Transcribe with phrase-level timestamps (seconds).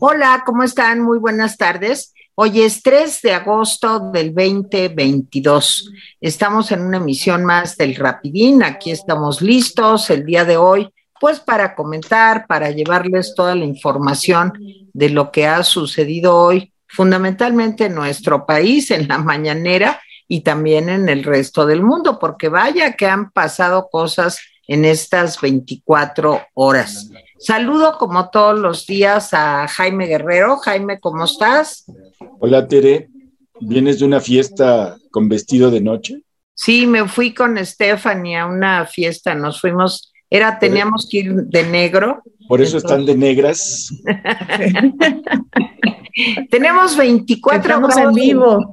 [0.00, 1.00] Hola, ¿cómo están?
[1.00, 2.14] Muy buenas tardes.
[2.36, 5.90] Hoy es 3 de agosto del 2022.
[6.20, 8.62] Estamos en una emisión más del Rapidín.
[8.62, 10.88] Aquí estamos listos el día de hoy,
[11.20, 14.52] pues para comentar, para llevarles toda la información
[14.92, 20.90] de lo que ha sucedido hoy, fundamentalmente en nuestro país, en la mañanera y también
[20.90, 27.10] en el resto del mundo, porque vaya que han pasado cosas en estas 24 horas.
[27.38, 30.56] Saludo como todos los días a Jaime Guerrero.
[30.56, 31.84] Jaime, ¿cómo estás?
[32.40, 33.08] Hola, Tere.
[33.60, 36.22] ¿Vienes de una fiesta con vestido de noche?
[36.54, 39.34] Sí, me fui con Stephanie a una fiesta.
[39.34, 42.22] Nos fuimos, era, teníamos que ir de negro.
[42.48, 43.90] Por eso están de negras.
[46.50, 48.72] Tenemos 24 grados en vivo.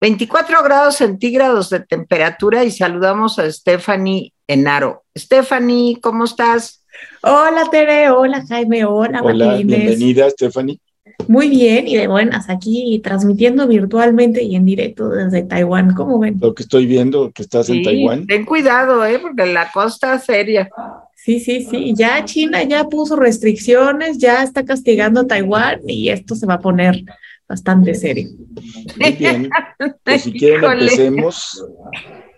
[0.00, 5.04] 24 grados centígrados de temperatura y saludamos a Stephanie Enaro.
[5.18, 6.84] Stephanie, ¿cómo estás?
[7.22, 10.80] Hola Tere, hola Jaime, hola Hola, bienvenida Stephanie.
[11.26, 15.94] Muy bien y de buenas aquí transmitiendo virtualmente y en directo desde Taiwán.
[15.94, 16.38] ¿Cómo ven?
[16.40, 18.26] Lo que estoy viendo, que estás en Taiwán.
[18.26, 19.18] Ten cuidado, ¿eh?
[19.18, 20.70] porque la costa seria.
[21.16, 21.92] Sí, sí, sí.
[21.96, 26.60] Ya China ya puso restricciones, ya está castigando a Taiwán y esto se va a
[26.60, 27.02] poner
[27.48, 28.28] bastante serio.
[28.98, 29.50] Muy bien.
[30.04, 31.64] Pues si quieren empecemos.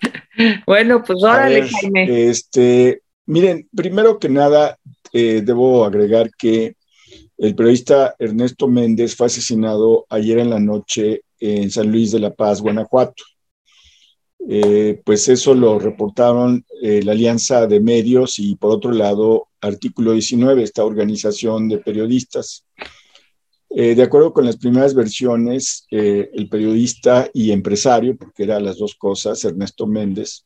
[0.66, 2.30] Bueno, pues órale, Jaime.
[2.30, 4.78] Este, miren, primero que nada,
[5.12, 6.76] eh, debo agregar que
[7.36, 12.34] el periodista Ernesto Méndez fue asesinado ayer en la noche en San Luis de la
[12.34, 13.22] Paz, Guanajuato.
[14.48, 20.12] Eh, pues eso lo reportaron eh, la Alianza de Medios y por otro lado, Artículo
[20.12, 22.64] 19, esta organización de periodistas.
[23.72, 28.78] Eh, de acuerdo con las primeras versiones, eh, el periodista y empresario, porque eran las
[28.78, 30.44] dos cosas, Ernesto Méndez,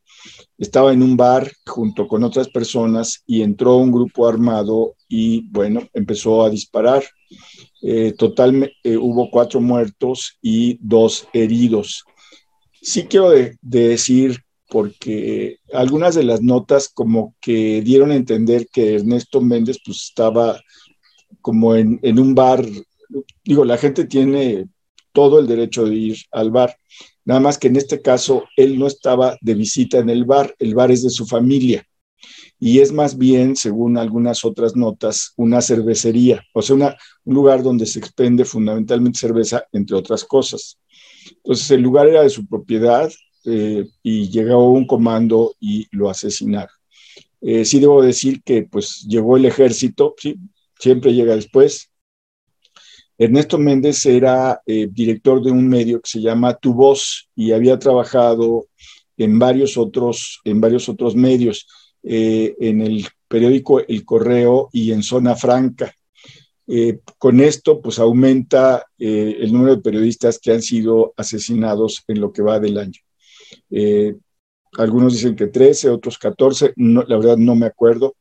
[0.58, 5.88] estaba en un bar junto con otras personas y entró un grupo armado y, bueno,
[5.94, 7.02] empezó a disparar.
[7.80, 12.04] Eh, total, hubo cuatro muertos y dos heridos.
[12.82, 13.30] Sí quiero
[13.62, 20.02] decir, porque algunas de las notas como que dieron a entender que Ernesto Méndez pues
[20.08, 20.60] estaba
[21.40, 22.64] como en un bar
[23.44, 24.66] digo, la gente tiene
[25.12, 26.76] todo el derecho de ir al bar,
[27.24, 30.74] nada más que en este caso él no estaba de visita en el bar, el
[30.74, 31.86] bar es de su familia
[32.58, 37.86] y es más bien, según algunas otras notas, una cervecería, o sea, un lugar donde
[37.86, 40.78] se expende fundamentalmente cerveza, entre otras cosas.
[41.26, 43.12] Entonces, el lugar era de su propiedad
[43.44, 46.74] eh, y llegó un comando y lo asesinaron.
[47.40, 50.36] Eh, sí debo decir que pues llegó el ejército, sí,
[50.78, 51.90] siempre llega después,
[53.16, 57.78] Ernesto Méndez era eh, director de un medio que se llama Tu Voz y había
[57.78, 58.66] trabajado
[59.16, 61.68] en varios otros, en varios otros medios,
[62.02, 65.94] eh, en el periódico El Correo y en Zona Franca.
[66.66, 72.32] Eh, con esto, pues aumenta el número de periodistas que han sido asesinados en lo
[72.32, 73.00] que va del año.
[74.76, 78.16] algunos dicen que 13, otros 14, la verdad no me acuerdo,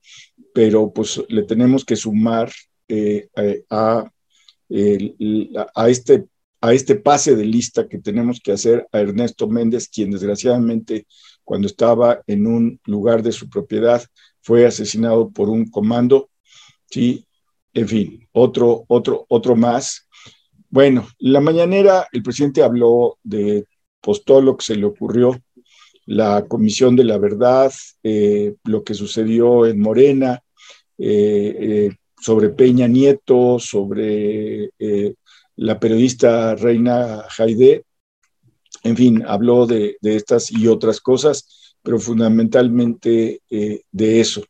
[0.54, 2.52] pero pues le tenemos que sumar
[3.70, 4.13] a
[5.76, 6.26] a, este,
[6.62, 11.06] a este pase de lista que tenemos que hacer a Ernesto Méndez, quien desgraciadamente
[11.44, 14.04] cuando estaba en un lugar de su propiedad
[14.42, 16.30] fue asesinado por un comando,
[16.90, 17.26] ¿sí?
[17.74, 20.08] En fin, otro, otro, otro más.
[20.70, 23.66] Bueno, la mañanera el presidente habló de
[24.02, 25.40] pues, todo lo que se le ocurrió,
[26.06, 27.72] la Comisión de la Verdad,
[28.04, 30.44] eh, lo que sucedió en Morena,
[30.98, 35.16] eh, eh, sobre Peña Nieto, sobre eh,
[35.58, 37.84] la periodista Reina Jaide.
[38.82, 44.42] En fin, habló de, estas y otras cosas, pero fundamentalmente eh, de eso.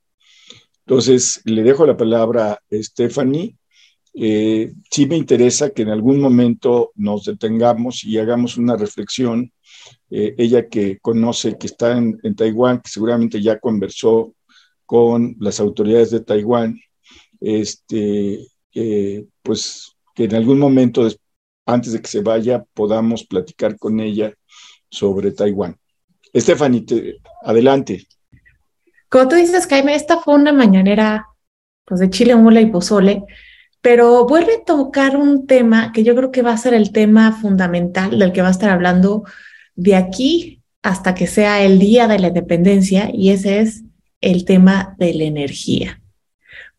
[0.85, 3.55] Entonces, le dejo la palabra a Stephanie.
[4.13, 9.51] Eh, sí me interesa que en algún momento nos detengamos y hagamos una reflexión.
[10.11, 14.35] ella que conoce, que está en Taiwán, que seguramente ya conversó
[14.85, 16.79] con las autoridades de Taiwán,
[17.43, 18.47] este,
[19.41, 21.07] pues que en algún momento,
[21.65, 24.33] antes de que se vaya, podamos platicar con ella
[24.89, 25.77] sobre Taiwán.
[26.35, 26.85] Stephanie,
[27.43, 28.07] adelante.
[29.09, 31.27] Como tú dices, Jaime, esta fue una mañanera
[31.85, 33.23] pues, de chile, mula y pozole,
[33.81, 37.33] pero vuelve a tocar un tema que yo creo que va a ser el tema
[37.33, 39.23] fundamental del que va a estar hablando
[39.75, 43.83] de aquí hasta que sea el día de la independencia, y ese es
[44.21, 46.02] el tema de la energía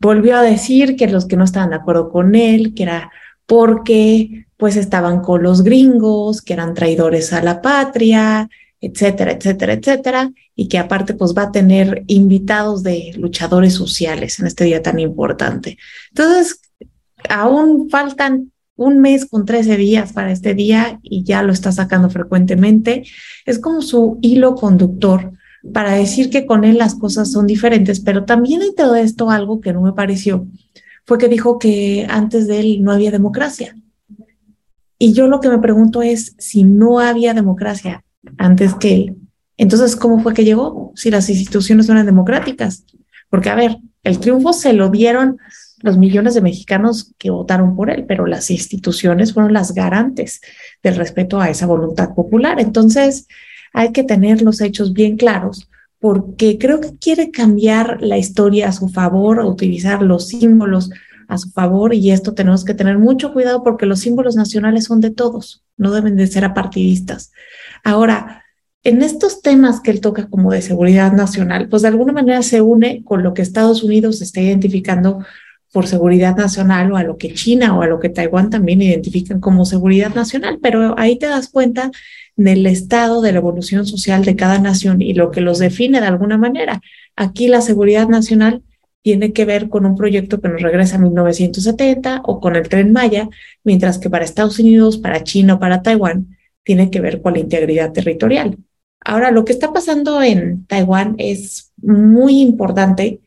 [0.01, 3.11] volvió a decir que los que no estaban de acuerdo con él, que era
[3.47, 8.49] porque pues estaban con los gringos, que eran traidores a la patria,
[8.81, 14.47] etcétera, etcétera, etcétera, y que aparte pues va a tener invitados de luchadores sociales en
[14.47, 15.79] este día tan importante.
[16.11, 16.61] Entonces,
[17.29, 22.11] aún faltan un mes con 13 días para este día y ya lo está sacando
[22.11, 23.05] frecuentemente.
[23.47, 25.33] Es como su hilo conductor
[25.73, 29.61] para decir que con él las cosas son diferentes, pero también hay todo esto algo
[29.61, 30.47] que no me pareció,
[31.07, 33.77] fue que dijo que antes de él no había democracia.
[34.99, 38.05] Y yo lo que me pregunto es, si no había democracia
[38.39, 39.17] antes que él,
[39.57, 40.93] entonces, ¿cómo fue que llegó?
[40.97, 42.85] Si las instituciones no eran democráticas.
[43.31, 45.39] Porque, a ver, el triunfo se lo dieron
[45.81, 50.41] los millones de mexicanos que votaron por él, pero las instituciones fueron las garantes
[50.83, 52.61] del respeto a esa voluntad popular.
[52.61, 53.27] Entonces,
[53.75, 55.69] hay que tener los hechos bien claros
[55.99, 60.91] porque creo que quiere cambiar la historia a su favor, utilizar los símbolos
[61.29, 65.01] a su favor y esto tenemos que tener mucho cuidado porque los símbolos nacionales son
[65.01, 67.33] de todos, no deben de ser apartidistas.
[67.83, 68.45] Ahora,
[68.83, 72.61] en estos temas que él toca como de seguridad nacional, pues de alguna manera se
[72.61, 75.25] une con lo que Estados Unidos está identificando
[75.73, 79.41] por seguridad nacional o a lo que China o a lo que Taiwán también identifican
[79.41, 81.91] como seguridad nacional, pero ahí te das cuenta
[82.37, 86.07] del estado de la evolución social de cada nación y lo que los define de
[86.07, 86.81] alguna manera.
[87.17, 88.63] Aquí la seguridad nacional
[89.03, 92.93] tiene que ver con un proyecto que nos regresa a 1970 o con el tren
[92.93, 93.29] Maya,
[93.63, 97.41] mientras que para Estados Unidos, para China o para Taiwán tiene que ver con la
[97.41, 98.57] integridad territorial.
[99.01, 103.21] Ahora, lo que está pasando en Taiwán es muy importante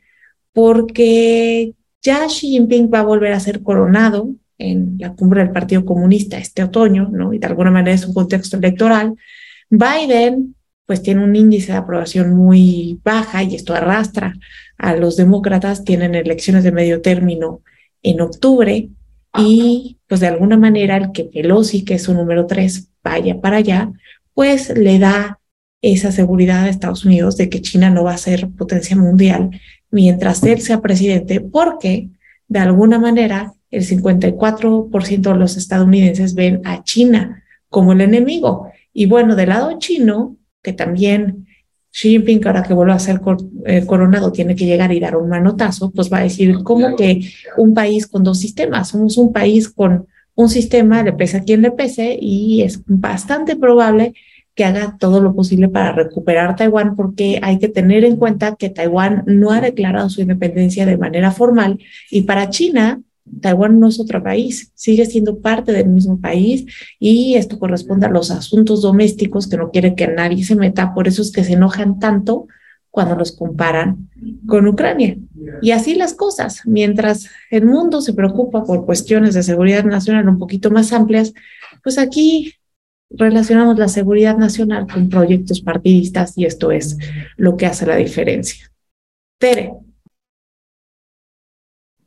[0.52, 5.86] porque ya Xi Jinping va a volver a ser coronado en la cumbre del Partido
[5.86, 7.34] Comunista este otoño, ¿no?
[7.34, 9.16] Y de alguna manera es un contexto electoral.
[9.70, 10.56] Biden,
[10.86, 14.34] pues tiene un índice de aprobación muy baja y esto arrastra
[14.78, 17.62] a los demócratas, tienen elecciones de medio término
[18.04, 18.90] en octubre
[19.38, 23.58] y pues de alguna manera el que Pelosi, que es su número tres, vaya para
[23.58, 23.92] allá,
[24.34, 25.40] pues le da
[25.82, 29.52] esa seguridad a Estados Unidos de que China no va a ser potencia mundial
[29.92, 32.10] mientras él sea presidente, porque
[32.48, 38.72] de alguna manera el 54% de los estadounidenses ven a China como el enemigo.
[38.94, 41.48] Y bueno, del lado chino, que también
[41.92, 43.20] Xi Jinping, ahora que vuelve a ser
[43.66, 47.30] eh, coronado, tiene que llegar y dar un manotazo, pues va a decir, ¿cómo que
[47.58, 48.90] un país con dos sistemas?
[48.90, 53.56] Somos un país con un sistema, le pese a quien le pese, y es bastante
[53.56, 54.14] probable
[54.54, 58.70] que haga todo lo posible para recuperar Taiwán, porque hay que tener en cuenta que
[58.70, 61.80] Taiwán no ha declarado su independencia de manera formal
[62.10, 63.02] y para China,
[63.42, 66.66] Taiwán no es otro país, sigue siendo parte del mismo país
[67.00, 71.08] y esto corresponde a los asuntos domésticos que no quiere que nadie se meta, por
[71.08, 72.48] eso es que se enojan tanto
[72.90, 74.10] cuando los comparan
[74.48, 75.18] con Ucrania.
[75.62, 80.40] Y así las cosas, mientras el mundo se preocupa por cuestiones de seguridad nacional un
[80.40, 81.34] poquito más amplias,
[81.84, 82.54] pues aquí
[83.10, 86.98] relacionamos la seguridad nacional con proyectos partidistas y esto es
[87.36, 88.72] lo que hace la diferencia.
[89.38, 89.87] Tere.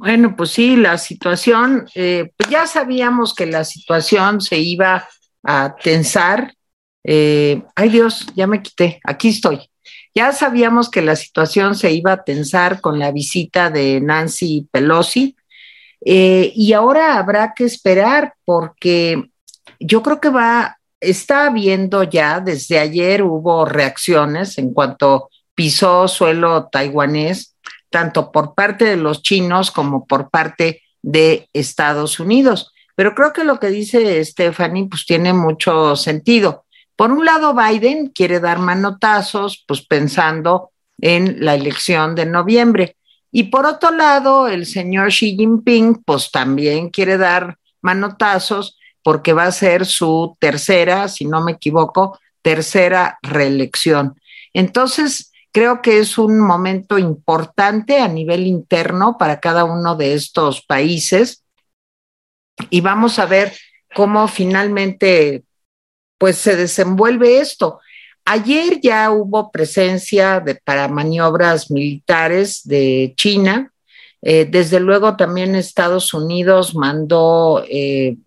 [0.01, 5.07] Bueno, pues sí, la situación, eh, pues ya sabíamos que la situación se iba
[5.43, 6.55] a tensar.
[7.05, 9.69] Eh, ay Dios, ya me quité, aquí estoy.
[10.15, 15.37] Ya sabíamos que la situación se iba a tensar con la visita de Nancy Pelosi
[16.03, 19.23] eh, y ahora habrá que esperar porque
[19.79, 26.71] yo creo que va está habiendo ya, desde ayer hubo reacciones en cuanto pisó suelo
[26.73, 27.55] taiwanés,
[27.91, 32.73] tanto por parte de los chinos como por parte de Estados Unidos.
[32.95, 36.65] Pero creo que lo que dice Stephanie pues tiene mucho sentido.
[36.97, 40.71] Por un lado, Biden quiere dar manotazos, pues pensando
[41.01, 42.97] en la elección de noviembre.
[43.33, 49.45] Y por otro lado, el señor Xi Jinping, pues también quiere dar manotazos porque va
[49.45, 54.21] a ser su tercera, si no me equivoco, tercera reelección.
[54.53, 60.63] Entonces, creo que es un momento importante a nivel interno para cada uno de estos
[60.63, 61.45] países
[62.69, 63.53] y vamos a ver
[63.95, 65.45] cómo finalmente
[66.19, 67.81] pues se desenvuelve esto.
[68.25, 73.73] Ayer ya hubo presencia para maniobras militares de China,
[74.23, 78.19] eh, desde luego también Estados Unidos mandó eh,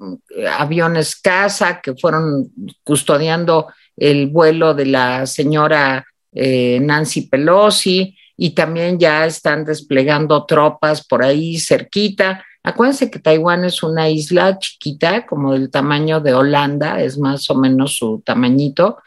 [0.57, 2.51] aviones casa que fueron
[2.83, 6.03] custodiando el vuelo de la señora
[6.35, 12.43] eh, Nancy Pelosi y también ya están desplegando tropas por ahí cerquita.
[12.63, 17.55] Acuérdense que Taiwán es una isla chiquita, como del tamaño de Holanda, es más o
[17.55, 18.97] menos su tamañito,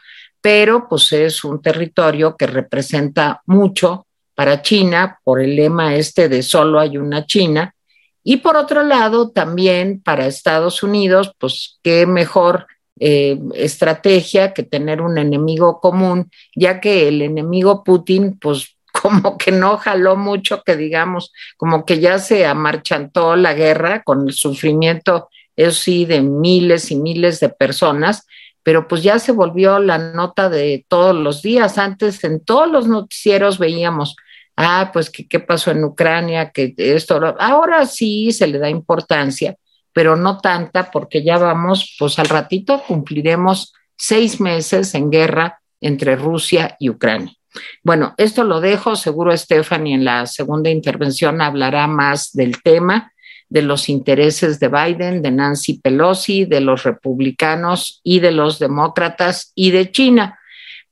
[0.41, 4.05] pero pues es un territorio que representa mucho
[4.35, 7.73] para China por el lema este de solo hay una China.
[8.23, 12.67] Y por otro lado, también para Estados Unidos, pues qué mejor
[12.99, 19.51] eh, estrategia que tener un enemigo común, ya que el enemigo Putin, pues como que
[19.51, 25.29] no jaló mucho, que digamos, como que ya se amarchantó la guerra con el sufrimiento,
[25.55, 28.25] eso sí, de miles y miles de personas,
[28.63, 31.77] pero pues ya se volvió la nota de todos los días.
[31.77, 34.15] Antes en todos los noticieros veíamos,
[34.57, 39.55] ah, pues que qué pasó en Ucrania, que esto, ahora sí se le da importancia,
[39.97, 46.15] pero no tanta porque ya vamos, pues al ratito cumpliremos seis meses en guerra entre
[46.15, 47.33] Rusia y Ucrania.
[47.81, 53.11] Bueno, esto lo dejo, seguro Stephanie en la segunda intervención hablará más del tema,
[53.49, 59.51] de los intereses de Biden, de Nancy Pelosi, de los republicanos y de los demócratas
[59.55, 60.37] y de China.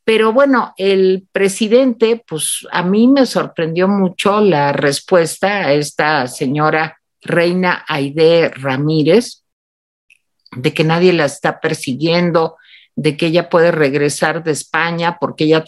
[0.04, 6.98] Pero bueno, el presidente, pues a mí me sorprendió mucho la respuesta a esta señora
[7.26, 9.44] Reina Aide Ramírez,
[10.52, 12.56] de que nadie la está persiguiendo,
[12.96, 15.64] de que ella puede regresar de España porque ella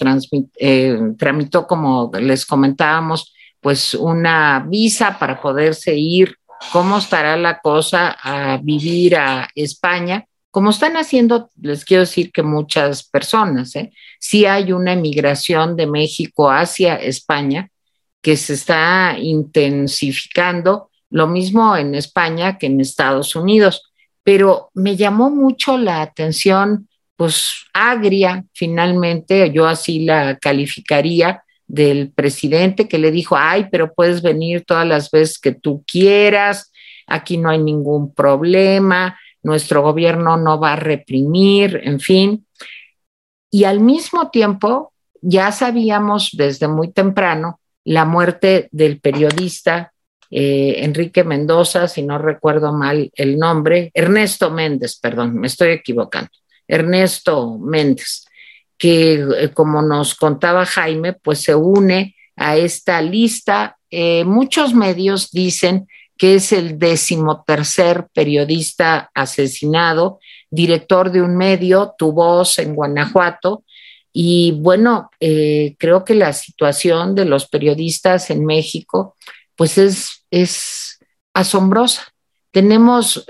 [0.60, 6.38] eh, tramitó, como les comentábamos, pues una visa para poderse ir.
[6.72, 10.26] ¿Cómo estará la cosa a vivir a España?
[10.50, 13.92] Como están haciendo, les quiero decir que muchas personas, ¿eh?
[14.20, 17.70] sí hay una emigración de México hacia España
[18.22, 23.92] que se está intensificando, lo mismo en España que en Estados Unidos,
[24.24, 32.88] pero me llamó mucho la atención pues agria finalmente, yo así la calificaría del presidente
[32.88, 36.72] que le dijo, ay, pero puedes venir todas las veces que tú quieras,
[37.08, 42.46] aquí no hay ningún problema, nuestro gobierno no va a reprimir, en fin.
[43.50, 49.94] Y al mismo tiempo, ya sabíamos desde muy temprano la muerte del periodista
[50.29, 56.29] eh, Enrique Mendoza, si no recuerdo mal el nombre, Ernesto Méndez, perdón, me estoy equivocando.
[56.67, 58.25] Ernesto Méndez,
[58.77, 63.77] que eh, como nos contaba Jaime, pues se une a esta lista.
[63.89, 70.19] Eh, muchos medios dicen que es el decimotercer periodista asesinado,
[70.50, 73.63] director de un medio, Tu Voz en Guanajuato.
[74.12, 79.15] Y bueno, creo que la situación de los periodistas en México,
[79.55, 81.00] pues es, es
[81.34, 82.03] asombrosa.
[82.51, 83.25] Tenemos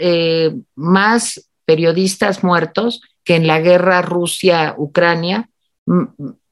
[0.76, 5.50] más periodistas muertos que en la guerra Rusia-Ucrania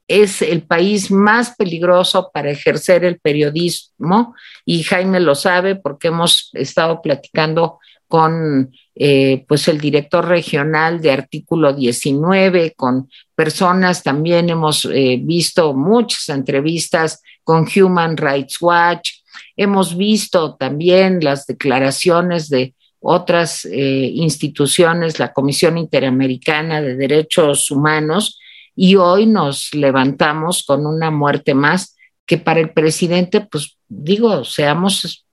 [0.08, 4.34] es el país más peligroso para ejercer el periodismo
[4.64, 11.10] y Jaime lo sabe porque hemos estado platicando con eh, pues el director regional de
[11.10, 19.10] artículo 19, con personas, también hemos eh, visto muchas entrevistas con Human Rights Watch,
[19.56, 28.38] hemos visto también las declaraciones de otras eh, instituciones, la Comisión Interamericana de Derechos Humanos,
[28.74, 31.96] y hoy nos levantamos con una muerte más
[32.26, 35.24] que para el presidente, pues digo, seamos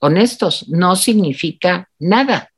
[0.00, 2.50] honestos, no significa nada.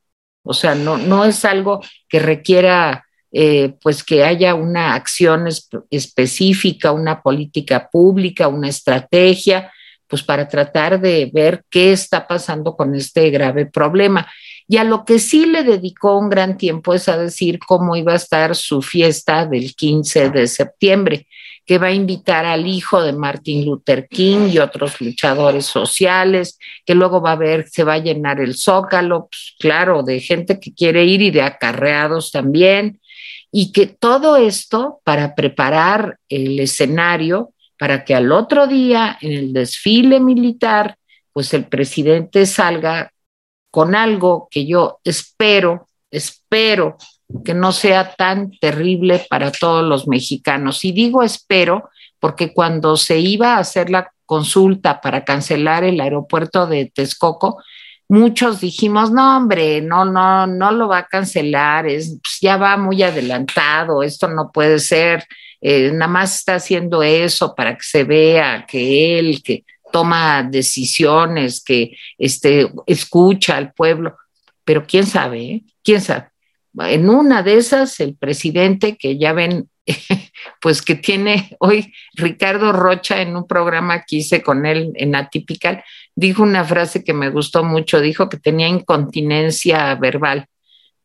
[0.43, 5.47] O sea, no, es algo que requiera eh, pues que haya una acción
[5.89, 9.71] específica, una política pública, una estrategia,
[10.09, 14.27] pues para tratar de ver qué está pasando con este grave problema.
[14.67, 18.13] Y a lo que sí le dedicó un gran tiempo es a decir cómo iba
[18.13, 21.27] a estar su fiesta del 15 de septiembre,
[21.65, 26.95] que va a invitar al hijo de Martin Luther King y otros luchadores sociales, que
[26.95, 30.73] luego va a ver, se va a llenar el zócalo, pues, claro, de gente que
[30.73, 32.99] quiere ir y de acarreados también,
[33.51, 39.53] y que todo esto para preparar el escenario para que al otro día en el
[39.53, 40.97] desfile militar,
[41.31, 43.11] pues el presidente salga
[43.71, 46.97] con algo que yo espero, espero
[47.45, 50.83] que no sea tan terrible para todos los mexicanos.
[50.83, 56.67] Y digo espero porque cuando se iba a hacer la consulta para cancelar el aeropuerto
[56.67, 57.63] de Texcoco,
[58.09, 62.75] muchos dijimos, no, hombre, no, no, no lo va a cancelar, es, pues, ya va
[62.75, 65.25] muy adelantado, esto no puede ser,
[65.61, 71.63] eh, nada más está haciendo eso para que se vea que él, que toma decisiones,
[71.63, 74.17] que este, escucha al pueblo,
[74.63, 75.63] pero quién sabe, ¿eh?
[75.83, 76.27] quién sabe.
[76.77, 79.69] En una de esas, el presidente, que ya ven,
[80.61, 85.83] pues que tiene hoy Ricardo Rocha en un programa que hice con él en Atypical,
[86.15, 90.47] dijo una frase que me gustó mucho, dijo que tenía incontinencia verbal.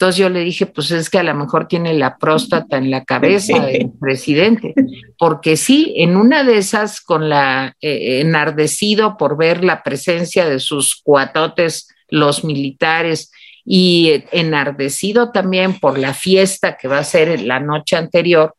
[0.04, 3.06] Entonces yo le dije, pues es que a lo mejor tiene la próstata en la
[3.06, 4.75] cabeza el presidente,
[5.18, 10.61] porque sí, en una de esas, con la eh, enardecido por ver la presencia de
[10.61, 13.32] sus cuatotes, los militares,
[13.64, 18.54] y enardecido también por la fiesta que va a ser la noche anterior,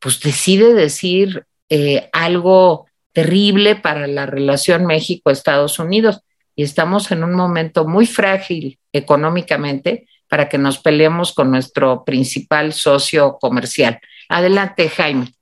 [0.00, 6.22] pues decide decir eh, algo terrible para la relación México-Estados Unidos.
[6.56, 12.72] Y estamos en un momento muy frágil económicamente para que nos peleemos con nuestro principal
[12.72, 13.98] socio comercial.
[14.28, 15.32] Adelante, Jaime.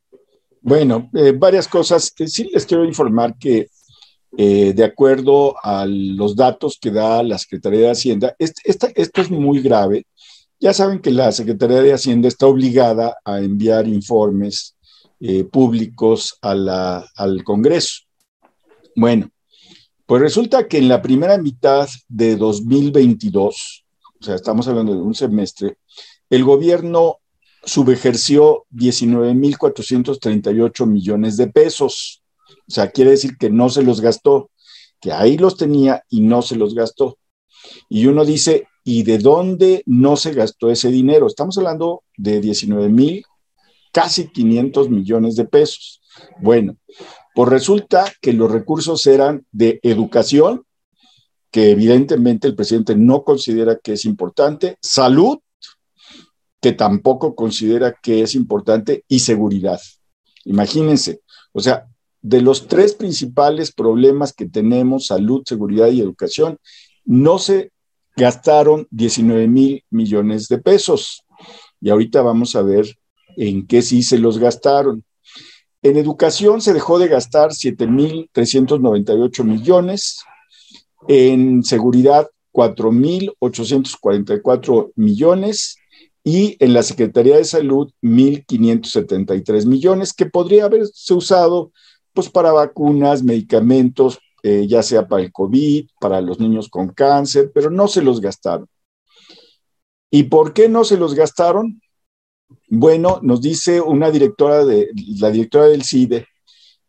[0.60, 2.12] Bueno, eh, varias cosas.
[2.16, 3.68] Sí les quiero informar que
[4.36, 9.60] eh, de acuerdo a los datos que da la Secretaría de Hacienda, esto es muy
[9.60, 10.06] grave.
[10.60, 14.76] Ya saben que la Secretaría de Hacienda está obligada a enviar informes
[15.20, 18.02] eh, públicos al Congreso.
[18.94, 19.30] Bueno,
[20.04, 23.85] pues resulta que en la primera mitad de 2022,
[24.20, 25.78] o sea, estamos hablando de un semestre,
[26.30, 27.18] el gobierno
[27.64, 32.22] subejerció 19.438 millones de pesos.
[32.48, 34.50] O sea, quiere decir que no se los gastó,
[35.00, 37.18] que ahí los tenía y no se los gastó.
[37.88, 41.26] Y uno dice, ¿y de dónde no se gastó ese dinero?
[41.26, 43.24] Estamos hablando de 19 mil,
[43.92, 46.00] casi 500 millones de pesos.
[46.40, 46.76] Bueno,
[47.34, 50.64] pues resulta que los recursos eran de educación,
[51.56, 55.38] que evidentemente el presidente no considera que es importante, salud,
[56.60, 59.80] que tampoco considera que es importante, y seguridad.
[60.44, 61.22] Imagínense,
[61.52, 61.86] o sea,
[62.20, 66.58] de los tres principales problemas que tenemos, salud, seguridad y educación,
[67.06, 67.72] no se
[68.16, 71.24] gastaron 19 mil millones de pesos.
[71.80, 72.98] Y ahorita vamos a ver
[73.38, 75.06] en qué sí se los gastaron.
[75.80, 80.18] En educación se dejó de gastar 7 mil 398 millones.
[81.08, 85.76] En seguridad, 4 mil 844 millones
[86.24, 91.70] y en la Secretaría de Salud 1.573 millones que podría haberse usado
[92.12, 97.52] pues para vacunas, medicamentos, eh, ya sea para el COVID, para los niños con cáncer,
[97.54, 98.68] pero no se los gastaron.
[100.10, 101.80] ¿Y por qué no se los gastaron?
[102.68, 104.88] Bueno, nos dice una directora de
[105.18, 106.26] la directora del CIDE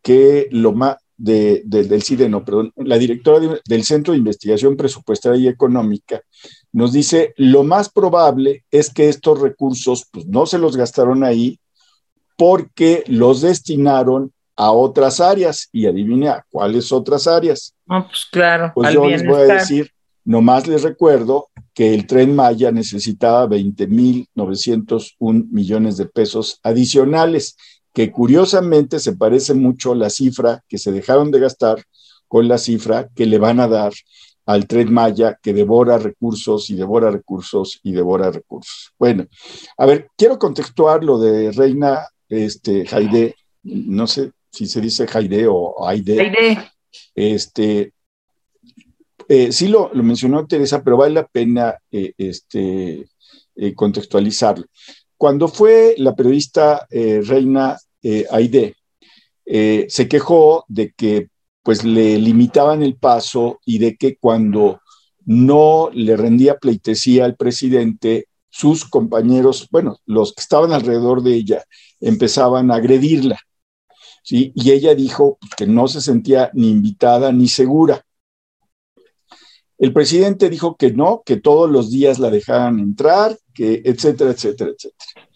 [0.02, 5.48] que lo más del CIDE, no, perdón, la directora del Centro de Investigación Presupuestaria y
[5.48, 6.22] Económica
[6.72, 11.58] nos dice lo más probable es que estos recursos pues no se los gastaron ahí
[12.36, 17.74] porque los destinaron a otras áreas y adivine a cuáles otras áreas.
[17.88, 18.70] Ah, pues claro.
[18.74, 19.90] Pues yo les voy a decir,
[20.24, 27.56] nomás les recuerdo que el tren Maya necesitaba 20.901 millones de pesos adicionales,
[27.98, 31.82] que curiosamente se parece mucho la cifra que se dejaron de gastar
[32.28, 33.92] con la cifra que le van a dar
[34.46, 38.92] al tren Maya que devora recursos y devora recursos y devora recursos.
[39.00, 39.26] Bueno,
[39.76, 43.34] a ver, quiero contextuar lo de Reina este, Jaide,
[43.64, 46.56] no sé si se dice Jaide o Aide.
[47.16, 47.94] Este,
[49.26, 53.08] eh, sí lo, mencionó Teresa, pero vale la pena eh, este,
[53.56, 54.66] eh, contextualizarlo.
[55.16, 58.76] Cuando fue la periodista Reina Aide,
[59.44, 61.28] se quejó de que
[61.62, 64.80] pues le limitaban el paso y de que cuando
[65.26, 71.64] no le rendía pleitesía al presidente, sus compañeros, bueno, los que estaban alrededor de ella,
[72.00, 73.38] empezaban a agredirla.
[74.30, 78.04] Y ella dijo pues, que no se sentía ni invitada ni segura.
[79.78, 84.70] El presidente dijo que no, que todos los días la dejaran entrar, que etcétera, etcétera,
[84.70, 85.28] etcétera.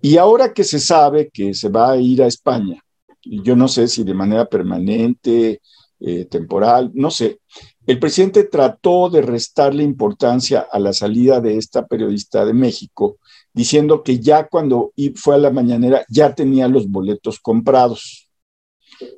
[0.00, 2.82] Y ahora que se sabe que se va a ir a España,
[3.22, 5.60] yo no sé si de manera permanente,
[6.00, 7.40] eh, temporal, no sé,
[7.86, 13.16] el presidente trató de restarle importancia a la salida de esta periodista de México
[13.52, 18.28] diciendo que ya cuando fue a la mañanera ya tenía los boletos comprados.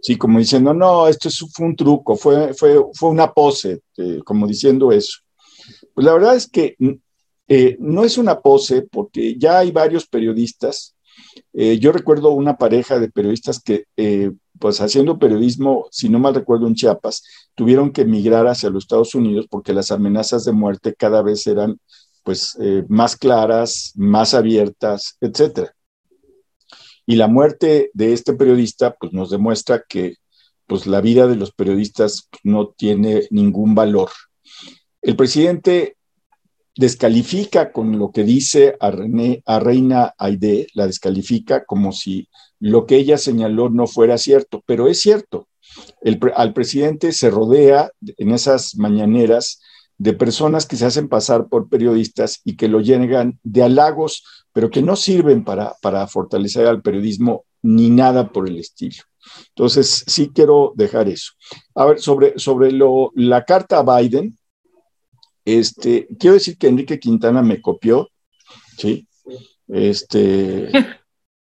[0.01, 4.47] Sí, como diciendo, no, esto fue un truco, fue, fue, fue una pose, eh, como
[4.47, 5.19] diciendo eso.
[5.95, 6.77] Pues la verdad es que
[7.51, 10.95] eh, no es una pose porque ya hay varios periodistas.
[11.53, 13.85] Eh, yo recuerdo una pareja de periodistas que,
[14.59, 17.23] pues haciendo periodismo, si no mal recuerdo, en Chiapas,
[17.55, 21.79] tuvieron que emigrar hacia los Estados Unidos porque las amenazas de muerte cada vez eran
[22.23, 25.75] pues eh, más claras, más abiertas, etcétera.
[27.07, 30.17] Y la muerte de este periodista pues nos demuestra que
[30.67, 34.11] pues la vida de los periodistas no tiene ningún valor.
[35.03, 35.97] El presidente
[36.77, 42.29] descalifica con lo que dice a, Reina Aide, la descalifica como si
[42.59, 45.49] lo que ella señaló no fuera cierto, pero es cierto.
[46.35, 49.61] al presidente se rodea en esas mañaneras
[49.99, 54.71] de personas que se hacen pasar por periodistas y que lo llegan de halagos, pero
[54.71, 59.03] que no sirven para, para fortalecer al periodismo ni nada por el estilo.
[59.49, 61.33] Entonces, sí quiero dejar eso.
[61.75, 64.39] A ver, sobre, sobre lo, la carta a Biden,
[65.45, 68.11] este, quiero decir que Enrique Quintana me copió,
[68.77, 69.07] ¿sí?
[69.69, 70.71] Este,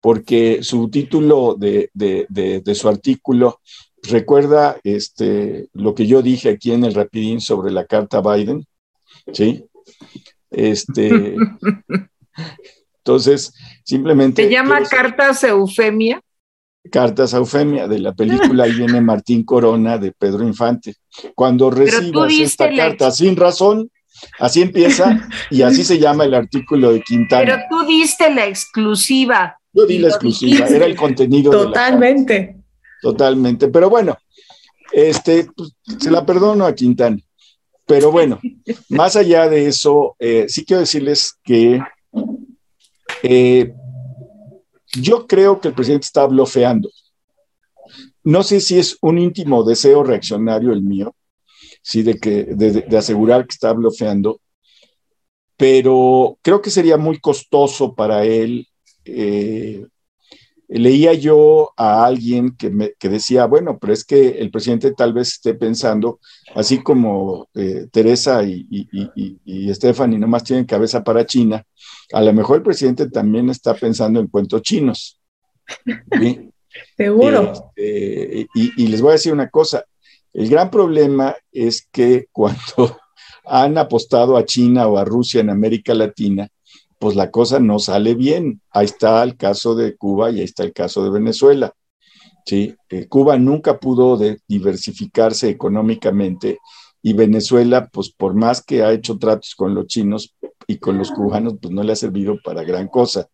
[0.00, 3.60] porque su título de, de, de, su artículo
[4.02, 8.66] recuerda este, lo que yo dije aquí en el Rapidín sobre la carta Biden,
[9.32, 9.64] ¿sí?
[10.50, 11.36] Este,
[12.98, 13.52] entonces,
[13.84, 14.44] simplemente...
[14.44, 16.20] ¿Se llama Cartas Eufemia?
[16.90, 20.96] Cartas a Eufemia, de la película ahí viene Martín Corona de Pedro Infante.
[21.34, 23.90] Cuando recibas esta carta sin razón,
[24.38, 27.44] así empieza y así se llama el artículo de Quintana.
[27.44, 29.58] Pero tú diste la exclusiva.
[29.72, 31.50] Yo di la exclusiva, era el contenido.
[31.50, 32.56] Totalmente.
[33.00, 34.16] Totalmente, pero bueno,
[34.92, 37.18] este, pues, se la perdono a Quintana.
[37.86, 38.38] Pero bueno,
[38.90, 41.80] más allá de eso, eh, sí quiero decirles que
[43.22, 43.72] eh,
[45.00, 46.90] yo creo que el presidente está blofeando.
[48.24, 51.14] No sé si es un íntimo deseo reaccionario el mío,
[51.82, 54.40] sí, de, que, de, asegurar que está blofeando,
[55.56, 58.68] pero creo que sería muy costoso para él.
[59.04, 59.86] Eh,
[60.68, 65.28] leía yo a alguien que, me, decía, bueno, pero es que el presidente tal vez
[65.28, 66.20] esté pensando,
[66.54, 71.64] así como eh, Teresa y, y, y, Stephanie nomás tienen cabeza para China,
[72.12, 75.20] a lo mejor el presidente también está pensando en cuentos chinos.
[76.96, 77.72] Seguro.
[77.76, 79.84] Este, y, les voy a decir una cosa,
[80.32, 82.98] el gran problema es que cuando
[83.44, 86.48] han apostado a China o a Rusia en América Latina,
[86.98, 88.60] pues la cosa no sale bien.
[88.70, 91.72] Ahí está el caso de Cuba y ahí está el caso de Venezuela.
[92.44, 92.74] ¿sí?
[92.88, 94.18] Eh, Cuba nunca pudo
[94.48, 96.58] diversificarse económicamente
[97.08, 100.34] y Venezuela, pues por más que ha hecho tratos con los chinos
[100.66, 103.26] y con los cubanos, pues no le ha servido para gran cosa.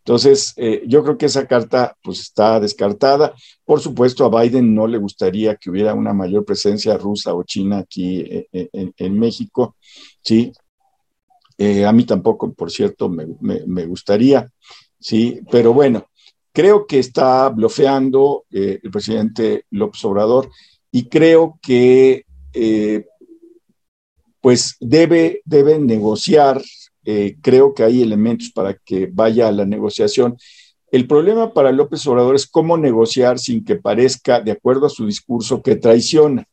[0.00, 3.32] Entonces, eh, yo creo que esa carta pues está descartada.
[3.64, 7.78] Por supuesto, a Biden no le gustaría que hubiera una mayor presencia rusa o china
[7.78, 9.76] aquí eh, en, México,
[10.20, 10.52] ¿sí?
[11.56, 14.50] Eh, a mí tampoco, por cierto, me, gustaría,
[15.00, 15.40] ¿sí?
[15.50, 16.08] Pero bueno,
[16.52, 20.50] creo que está blofeando el presidente López Obrador
[20.92, 22.26] y creo que
[24.44, 26.60] pues debe, debe negociar
[27.06, 30.36] eh, creo que hay elementos para que vaya a la negociación.
[30.92, 35.06] El problema para López Obrador es cómo negociar sin que parezca, de acuerdo a su
[35.06, 36.46] discurso, que traiciona.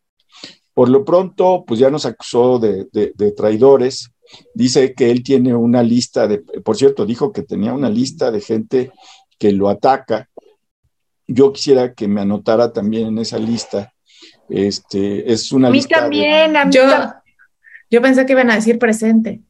[0.74, 2.88] Por lo pronto, pues ya nos acusó de,
[3.36, 4.10] traidores.
[4.54, 8.40] Dice que él tiene una lista de, por cierto, dijo que tenía una lista de
[8.40, 8.92] gente
[9.38, 10.30] que lo ataca.
[11.28, 13.94] Yo quisiera que me anotara también en esa lista.
[14.48, 16.84] Este, es una a mí También, a mí yo,
[17.92, 19.42] yo pensé que iban a decir presente.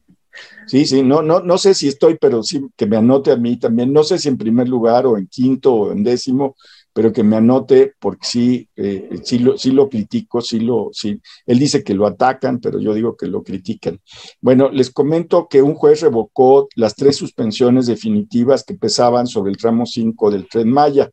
[0.66, 3.56] Sí, sí, no, no, no sé si estoy, pero sí que me anote a mí
[3.56, 3.92] también.
[3.92, 6.56] No sé si en primer lugar o en quinto o en décimo,
[6.92, 11.20] pero que me anote porque sí, eh, sí, lo, sí lo critico, sí lo, sí.
[11.46, 14.00] Él dice que lo atacan, pero yo digo que lo critican.
[14.40, 19.56] Bueno, les comento que un juez revocó las tres suspensiones definitivas que pesaban sobre el
[19.56, 21.10] tramo 5 del tren Maya.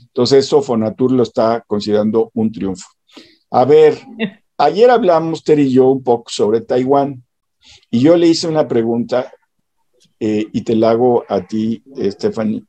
[0.00, 2.86] Entonces, eso Fonatur lo está considerando un triunfo.
[3.50, 3.98] A ver,
[4.58, 7.22] ayer hablamos, Ter y yo, un poco sobre Taiwán.
[7.90, 9.32] Y yo le hice una pregunta
[10.20, 12.62] eh, y te la hago a ti, Stephanie.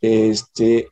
[0.00, 0.88] Este,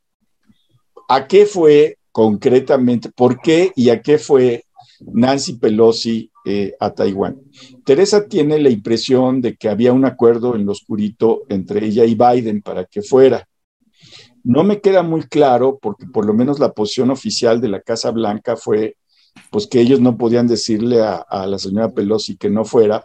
[1.09, 4.65] ¿A qué fue concretamente, por qué y a qué fue
[5.01, 7.39] Nancy Pelosi eh, a Taiwán?
[7.85, 12.15] Teresa tiene la impresión de que había un acuerdo en lo oscurito entre ella y
[12.15, 13.47] Biden para que fuera.
[14.43, 18.11] No me queda muy claro porque por lo menos la posición oficial de la Casa
[18.11, 18.97] Blanca fue
[19.51, 23.05] pues que ellos no podían decirle a, la señora Pelosi que no fuera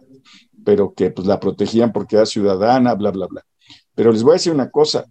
[0.68, 3.46] pero que pues la protegían porque era ciudadana, bla, bla, bla.
[3.96, 5.06] Pero les voy a decir una cosa,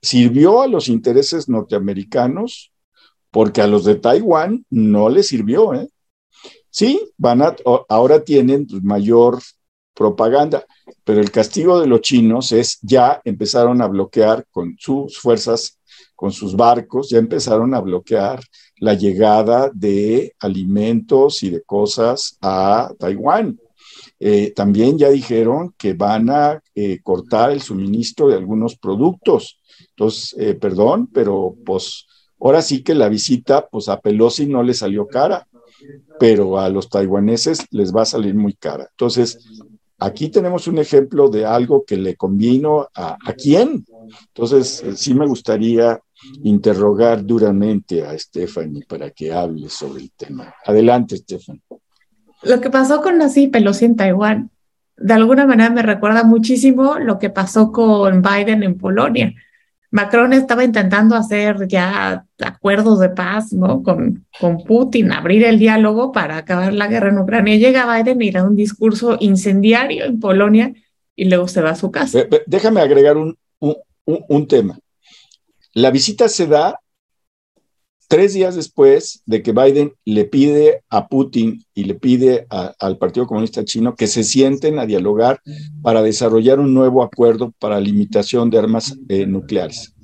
[0.00, 2.72] sirvió a los intereses norteamericanos
[3.32, 5.74] porque a los de Taiwán no les sirvió.
[5.74, 5.88] ¿eh?
[6.70, 7.56] Sí, van a,
[7.88, 9.40] ahora tienen mayor
[9.92, 10.64] propaganda,
[11.02, 15.80] pero el castigo de los chinos es ya empezaron a bloquear con sus fuerzas,
[16.14, 18.40] con sus barcos, ya empezaron a bloquear
[18.78, 23.58] la llegada de alimentos y de cosas a Taiwán.
[24.18, 29.58] Eh, también ya dijeron que van a eh, cortar el suministro de algunos productos.
[29.90, 32.06] Entonces, eh, perdón, pero pues
[32.40, 35.46] ahora sí que la visita, pues a Pelosi no le salió cara,
[36.18, 38.88] pero a los taiwaneses les va a salir muy cara.
[38.90, 39.38] Entonces,
[39.98, 43.84] aquí tenemos un ejemplo de algo que le convino a, quién.
[44.28, 46.00] Entonces, sí me gustaría
[46.42, 50.54] interrogar duramente a Stephanie para que hable sobre el tema.
[50.64, 51.62] Adelante, Stephanie.
[52.42, 54.50] Lo que pasó con Nancy Pelosi en Taiwán,
[54.96, 59.34] de alguna manera me recuerda muchísimo lo que pasó con Biden en Polonia.
[59.96, 63.82] Macron estaba intentando hacer ya acuerdos de paz ¿no?
[63.82, 67.56] con, con Putin, abrir el diálogo para acabar la guerra en Ucrania.
[67.56, 70.74] Llega Biden y da un discurso incendiario en Polonia
[71.14, 72.26] y luego se va a su casa.
[72.46, 74.78] Déjame agregar un, un, un tema.
[75.72, 76.78] La visita se da
[78.08, 83.26] tres días después de que Biden le pide a Putin y le pide al Partido
[83.26, 85.40] Comunista Chino que se sienten a dialogar
[85.82, 89.94] para desarrollar un nuevo acuerdo para limitación de armas eh, nucleares.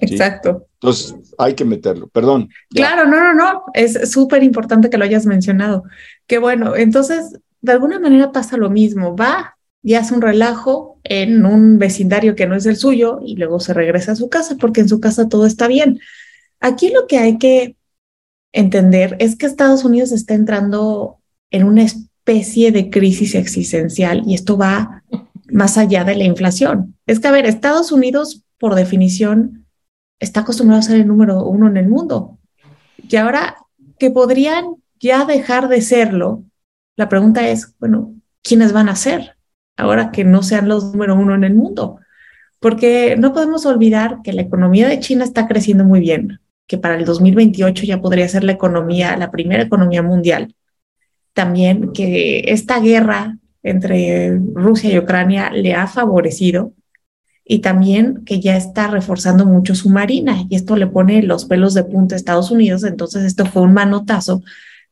[0.00, 0.66] Exacto.
[0.74, 2.48] Entonces, hay que meterlo, perdón.
[2.70, 5.84] Claro, no, no, no, es súper importante que lo hayas mencionado.
[6.26, 11.44] Que bueno, entonces, de alguna manera pasa lo mismo, va y hace un relajo en
[11.44, 14.80] un vecindario que no es el suyo y luego se regresa a su casa porque
[14.80, 16.00] en su casa todo está bien.
[16.60, 17.76] Aquí lo que hay que
[18.52, 21.18] entender es que Estados Unidos está entrando
[21.50, 25.02] en una especie de crisis existencial y esto va
[25.50, 26.96] más allá de la inflación.
[27.06, 29.66] Es que, a ver, Estados Unidos, por definición,
[30.18, 32.38] está acostumbrado a ser el número uno en el mundo.
[33.08, 33.56] Y ahora
[33.98, 36.44] que podrían ya dejar de serlo,
[36.96, 39.36] la pregunta es, bueno, ¿quiénes van a ser
[39.76, 41.98] ahora que no sean los número uno en el mundo?
[42.60, 46.38] Porque no podemos olvidar que la economía de China está creciendo muy bien
[46.70, 50.54] que para el 2028 ya podría ser la economía, la primera economía mundial.
[51.32, 56.72] También que esta guerra entre Rusia y Ucrania le ha favorecido
[57.44, 61.74] y también que ya está reforzando mucho su marina y esto le pone los pelos
[61.74, 62.84] de punta a Estados Unidos.
[62.84, 64.40] Entonces esto fue un manotazo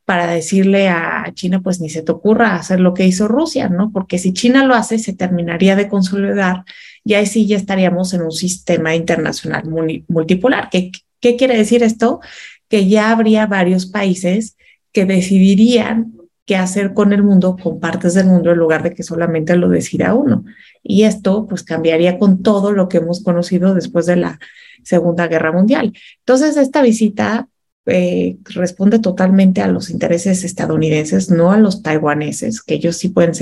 [0.04, 3.92] para decirle a China, pues ni se te ocurra hacer lo que hizo Rusia, ¿no?
[3.92, 6.64] Porque si China lo hace, se terminaría de consolidar
[7.04, 9.62] y ahí sí ya estaríamos en un sistema internacional
[10.08, 12.20] multipolar, que ¿Qué quiere decir esto?
[12.68, 14.56] Que ya habría varios países
[14.92, 16.12] que decidirían
[16.48, 19.68] qué hacer con el mundo, con partes del mundo, en lugar de que solamente lo
[19.68, 20.44] decida uno.
[20.82, 24.38] Y esto pues cambiaría con todo lo que hemos conocido después de la
[24.82, 25.92] Segunda Guerra Mundial.
[26.20, 27.48] Entonces, esta visita
[27.84, 33.32] eh, responde totalmente a los intereses estadounidenses, no a los taiwaneses, que ellos sí pueden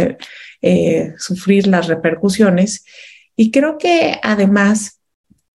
[0.62, 2.84] eh, sufrir las repercusiones.
[3.36, 4.95] Y creo que además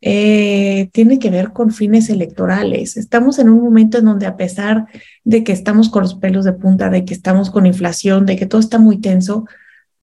[0.01, 2.97] eh, tiene que ver con fines electorales.
[2.97, 4.87] Estamos en un momento en donde a pesar
[5.23, 8.47] de que estamos con los pelos de punta, de que estamos con inflación, de que
[8.47, 9.45] todo está muy tenso,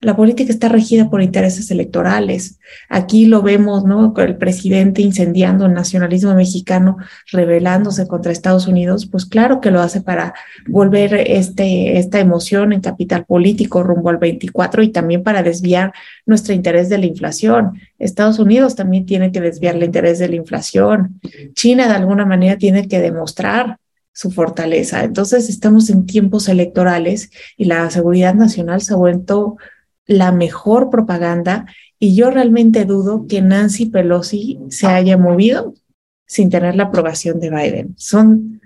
[0.01, 2.61] la política está regida por intereses electorales.
[2.89, 4.15] Aquí lo vemos, ¿no?
[4.17, 6.99] El presidente incendiando el nacionalismo mexicano,
[7.33, 10.35] rebelándose contra Estados Unidos, pues claro que lo hace para
[10.69, 15.93] volver este, esta emoción en capital político rumbo al 24 y también para desviar
[16.27, 17.81] nuestro interés de la inflación.
[17.99, 21.21] Estados Unidos también tiene que desviar el interés de la inflación.
[21.55, 23.79] China de alguna manera tiene que demostrar
[24.13, 25.03] su fortaleza.
[25.03, 29.57] Entonces estamos en tiempos electorales y la seguridad nacional se ha vuelto
[30.09, 31.67] la mejor propaganda
[32.01, 35.75] y yo realmente dudo que Nancy Pelosi se haya movido
[36.27, 37.95] sin tener la aprobación de Biden.
[37.97, 38.61] Son,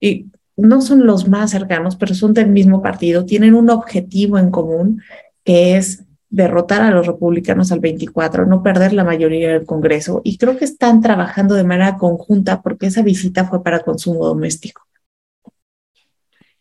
[0.00, 4.50] y no son los más cercanos, pero son del mismo partido, tienen un objetivo en
[4.50, 5.02] común
[5.44, 10.20] que es derrotar a los republicanos al 24, no perder la mayoría del Congreso.
[10.24, 14.82] Y creo que están trabajando de manera conjunta porque esa visita fue para consumo doméstico.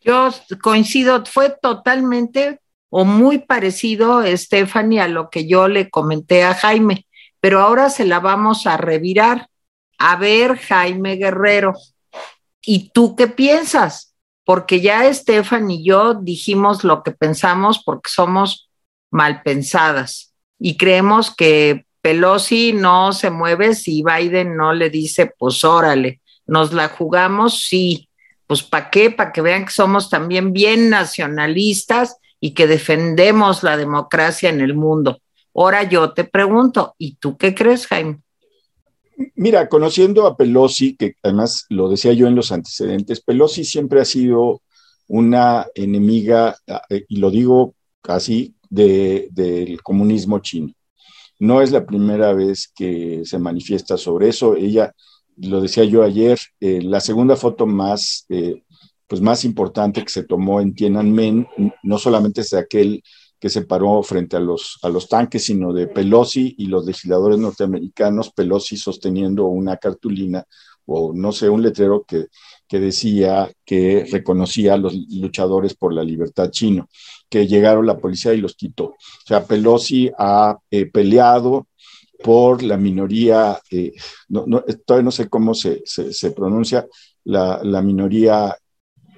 [0.02, 0.30] Yo
[0.62, 7.06] coincido, fue totalmente o muy parecido, Stephanie, a lo que yo le comenté a Jaime,
[7.40, 9.50] pero ahora se la vamos a revirar.
[9.98, 11.74] A ver, Jaime Guerrero,
[12.62, 14.16] ¿y tú qué piensas?
[14.44, 18.70] Porque ya Stephanie y yo dijimos lo que pensamos porque somos
[19.12, 25.64] mal pensadas y creemos que Pelosi no se mueve si Biden no le dice, pues
[25.64, 28.10] órale, nos la jugamos, sí,
[28.46, 29.10] pues ¿para qué?
[29.10, 34.74] Para que vean que somos también bien nacionalistas y que defendemos la democracia en el
[34.74, 35.20] mundo.
[35.54, 38.22] Ahora yo te pregunto, ¿y tú qué crees, Jaime?
[39.36, 44.06] Mira, conociendo a Pelosi, que además lo decía yo en los antecedentes, Pelosi siempre ha
[44.06, 44.62] sido
[45.08, 46.58] una enemiga,
[46.90, 50.74] eh, y lo digo casi, del comunismo chino.
[51.40, 54.56] No es la primera vez que se manifiesta sobre eso.
[54.56, 54.94] Ella,
[55.38, 58.64] lo decía yo ayer, eh, la segunda foto más eh,
[59.08, 61.48] pues más importante que se tomó en Tiananmen,
[61.84, 63.04] no solamente es de aquel
[63.40, 67.38] que se paró frente a los, a los tanques, sino de Pelosi y los legisladores
[67.38, 70.46] norteamericanos, Pelosi sosteniendo una cartulina
[70.88, 72.28] o no sé, un letrero que,
[72.68, 76.90] que decía que reconocía a los luchadores por la libertad chino,
[77.30, 78.86] que llegaron la policía y los quitó.
[78.86, 81.68] O sea, Pelosi ha eh, peleado
[82.24, 83.94] por la minoría, eh,
[84.30, 84.46] no,
[84.86, 86.88] todavía no sé cómo se, se, pronuncia,
[87.24, 88.56] la, la, minoría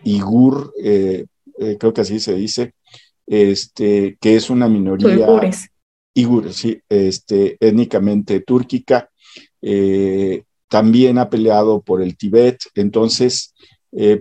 [0.04, 1.26] Igur, eh,
[1.60, 2.74] eh, creo que así se dice,
[3.26, 5.28] este, que es una minoría.
[6.14, 9.10] Igur, sí, este, étnicamente túrquica.
[9.62, 12.60] Eh, también ha peleado por el Tíbet.
[12.76, 13.54] Entonces,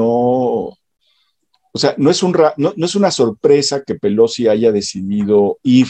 [1.76, 5.88] o sea, no es, un, no, no es una sorpresa que Pelosi haya decidido ir.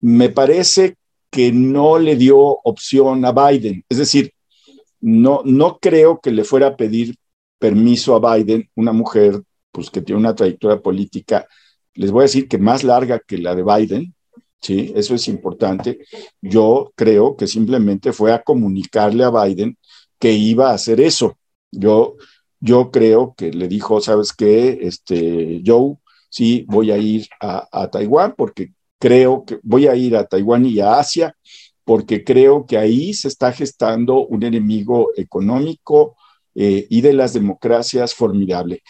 [0.00, 0.96] Me parece
[1.30, 3.84] que no le dio opción a Biden.
[3.88, 4.32] Es decir,
[5.00, 7.16] no, no creo que le fuera a pedir
[7.58, 11.46] permiso a Biden, una mujer pues, que tiene una trayectoria política,
[11.94, 14.14] les voy a decir que más larga que la de Biden,
[14.60, 14.92] ¿sí?
[14.94, 15.98] Eso es importante.
[16.40, 19.76] Yo creo que simplemente fue a comunicarle a Biden
[20.18, 21.38] que iba a hacer eso.
[21.70, 22.16] Yo,
[22.60, 24.78] yo creo que le dijo, ¿sabes qué?
[24.82, 25.96] Este, Joe,
[26.28, 30.66] sí, voy a ir a, a Taiwán porque creo que voy a ir a Taiwán
[30.66, 31.34] y a Asia
[31.90, 36.14] porque creo que ahí se está gestando un enemigo económico
[36.54, 38.84] eh, y de las democracias formidable.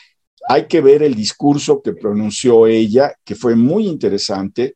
[0.46, 4.74] Hay que ver el discurso que pronunció ella, que fue muy interesante.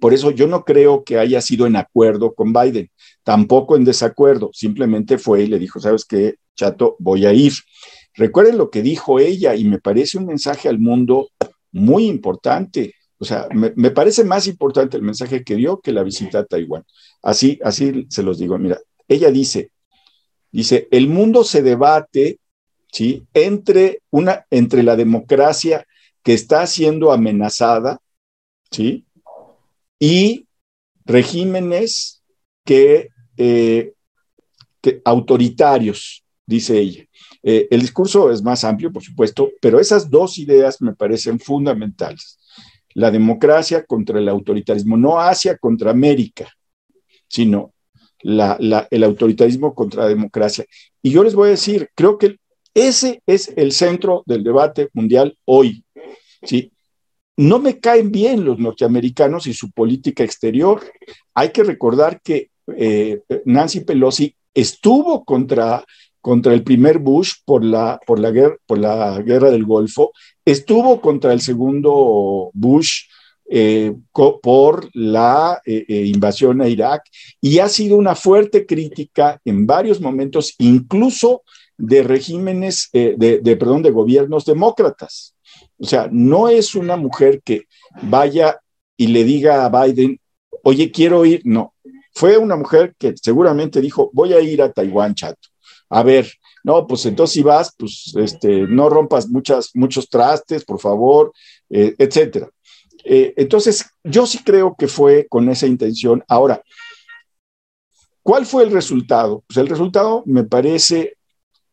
[0.00, 2.88] Por eso yo no creo que haya sido en acuerdo con Biden,
[3.24, 7.52] tampoco en desacuerdo, simplemente fue y le dijo, sabes qué, chato, voy a ir.
[8.14, 11.28] Recuerden lo que dijo ella y me parece un mensaje al mundo
[11.72, 12.94] muy importante.
[13.18, 16.84] O sea, me, parece más importante el mensaje que dio que la visita a Taiwán.
[17.22, 18.58] Así, así se los digo.
[18.58, 19.70] Mira, ella dice,
[20.50, 22.38] dice, el mundo se debate,
[22.92, 23.26] ¿sí?
[23.34, 25.86] Entre, una, entre la democracia
[26.22, 28.00] que está siendo amenazada,
[28.70, 29.04] ¿sí?
[29.98, 30.46] Y
[31.04, 32.22] regímenes
[32.64, 33.92] que, eh,
[34.80, 37.04] que autoritarios, dice ella.
[37.42, 42.38] Eh, el discurso es más amplio, por supuesto, pero esas dos ideas me parecen fundamentales
[42.98, 46.48] la democracia contra el autoritarismo, no Asia contra América,
[47.28, 47.72] sino
[48.20, 50.64] el autoritarismo contra la democracia.
[51.02, 52.36] Y yo les voy a decir, creo que
[52.74, 55.84] ese es el centro del debate mundial hoy.
[56.42, 56.72] ¿sí?
[57.36, 60.82] No me caen bien los norteamericanos y su política exterior.
[61.34, 65.84] Hay que recordar que eh, Nancy Pelosi estuvo contra
[66.20, 70.12] contra el primer Bush por la, por la, guerra, por la guerra del Golfo,
[70.44, 73.04] estuvo contra el segundo Bush
[73.50, 77.02] eh, por la eh, eh, invasión a Irak
[77.40, 81.42] y ha sido una fuerte crítica en varios momentos, incluso
[81.76, 85.36] de regímenes, de, perdón, de gobiernos demócratas.
[85.78, 87.66] O sea, no es una mujer que
[88.02, 88.58] vaya
[88.96, 90.18] y le diga a Biden,
[90.64, 91.74] oye, quiero ir, no.
[92.12, 95.48] Fue una mujer que seguramente dijo, voy a ir a Taiwán, chato
[95.90, 96.30] a ver,
[96.64, 101.32] no, pues entonces si vas, pues este, no rompas muchas, muchos trastes, por favor,
[101.70, 102.48] eh, etcétera.
[103.04, 106.24] Eh, entonces, yo sí creo que fue con esa intención.
[106.28, 106.62] Ahora,
[108.22, 109.44] ¿cuál fue el resultado?
[109.46, 111.16] Pues el resultado me parece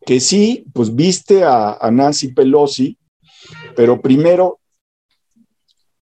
[0.05, 2.97] que sí, pues viste a, Nancy Pelosi,
[3.75, 4.59] pero primero,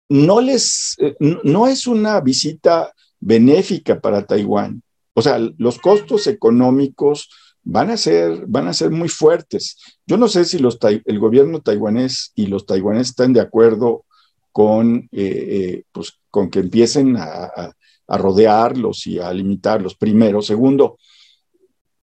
[0.09, 4.83] no les, eh, no es una visita benéfica para Taiwán.
[5.13, 7.29] O sea, los costos económicos
[7.63, 9.77] van a ser, van a ser muy fuertes.
[10.05, 14.05] Yo no sé si el gobierno taiwanés y los taiwaneses están de acuerdo
[14.51, 17.73] con, eh, eh, pues, con que empiecen a,
[18.07, 20.41] a, rodearlos y a limitarlos, primero.
[20.41, 20.97] Segundo,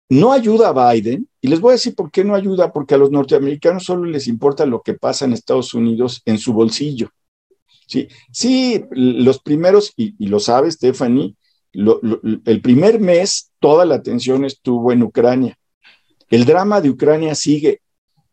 [0.08, 2.98] no ayuda a Biden, y les voy a decir por qué no ayuda, porque a
[2.98, 7.10] los norteamericanos solo les importa lo que pasa en Estados Unidos en su bolsillo.
[7.86, 11.36] Sí, sí los primeros, y, y lo sabe Stephanie,
[11.72, 15.58] el primer mes toda la atención estuvo en Ucrania.
[16.28, 17.80] El drama de Ucrania sigue.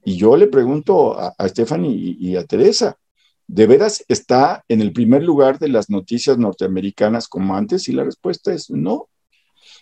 [0.04, 2.98] Y yo le pregunto a, Stephanie y, a Teresa,
[3.50, 7.90] ¿de veras está en el primer lugar de las noticias norteamericanas como antes?
[7.90, 9.10] Y la respuesta es no.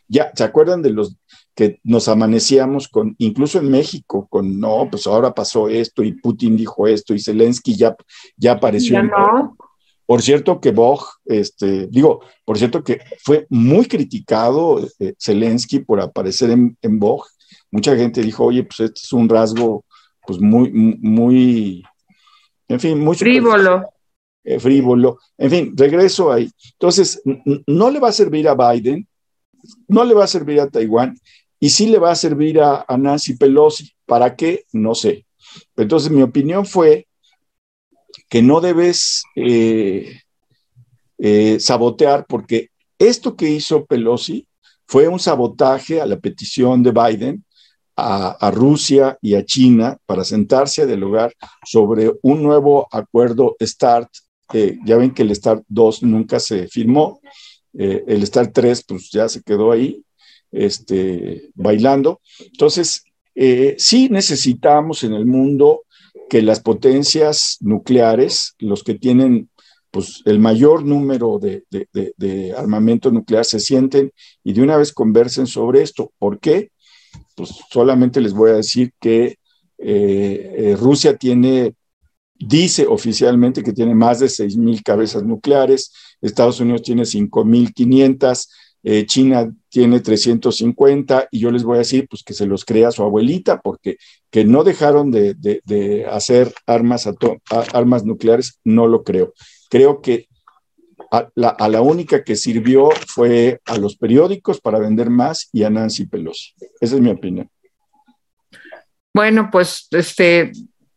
[0.08, 1.18] Ya, ¿se acuerdan de los
[1.54, 6.56] que nos amanecíamos con, incluso en México, con, no, pues ahora pasó esto y Putin
[6.56, 7.94] dijo esto y Zelensky ya,
[8.38, 8.94] ya apareció.
[8.94, 9.58] Ya no.
[10.06, 16.00] Por cierto que Bog, este, digo, por cierto que fue muy criticado eh, Zelensky por
[16.00, 17.00] aparecer en, en
[17.70, 19.84] Mucha gente dijo, oye, pues este es un rasgo,
[20.26, 21.84] pues muy, muy,
[22.68, 23.16] en fin, muy...
[23.16, 23.90] Frívolo.
[24.44, 25.20] Eh, frívolo.
[25.38, 26.50] En fin, regreso ahí.
[26.74, 27.22] Entonces,
[27.66, 29.08] no le va a servir a Biden,
[29.88, 31.18] no le va a servir a Taiwán,
[31.60, 33.92] y sí le va a servir a, a Nancy Pelosi.
[34.06, 34.64] ¿Para qué?
[34.72, 35.26] No sé.
[35.76, 37.08] Entonces, mi opinión fue
[38.30, 40.22] que no debes eh,
[41.18, 44.48] eh, sabotear, porque esto que hizo Pelosi
[44.86, 47.46] fue un sabotaje a la petición de Biden
[47.98, 51.34] a, Rusia y a China para sentarse a dialogar
[51.66, 54.10] sobre un nuevo acuerdo START.
[54.86, 57.20] ya ven que el START 2 nunca se firmó,
[57.74, 60.04] eh, el START 3 pues ya se quedó ahí
[60.52, 62.22] este, bailando.
[62.40, 63.04] Entonces,
[63.78, 65.84] sí necesitamos en el mundo
[66.30, 69.50] que las potencias nucleares, los que tienen
[69.92, 71.64] pues, el mayor número de,
[72.56, 74.12] armamento nuclear, se sienten
[74.44, 76.12] y de una vez conversen sobre esto.
[76.20, 76.72] ¿Por qué?
[77.36, 79.38] Pues solamente les voy a decir que
[79.78, 81.76] eh, eh, Rusia tiene,
[82.36, 88.48] dice oficialmente que tiene más de 6.000 cabezas nucleares, Estados Unidos tiene 5.500,
[88.84, 92.92] eh, China tiene 350 y yo les voy a decir pues que se los crea
[92.92, 93.98] su abuelita porque
[94.32, 97.10] que no dejaron de, hacer armas,
[97.74, 99.34] armas nucleares, no lo creo.
[99.70, 100.28] Creo que
[101.12, 106.06] a la, única que sirvió fue a los periódicos para vender más y a Nancy
[106.06, 106.54] Pelosi.
[106.80, 107.50] Esa es mi opinión.
[109.14, 110.52] Bueno, pues este,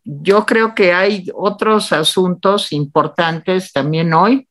[0.04, 4.48] yo creo que hay otros asuntos importantes también hoy.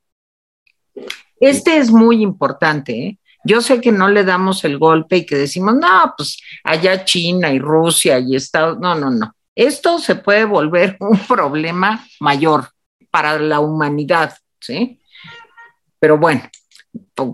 [1.40, 2.94] Este es muy importante.
[2.94, 3.20] ¿eh?
[3.44, 7.52] Yo sé que no le damos el golpe y que decimos, no, pues allá China
[7.54, 8.80] y Rusia y Estados.
[8.80, 9.34] No, no, no.
[9.56, 12.70] Esto se puede volver un problema mayor
[13.12, 14.99] para la humanidad, ¿sí?
[16.00, 16.42] Pero bueno,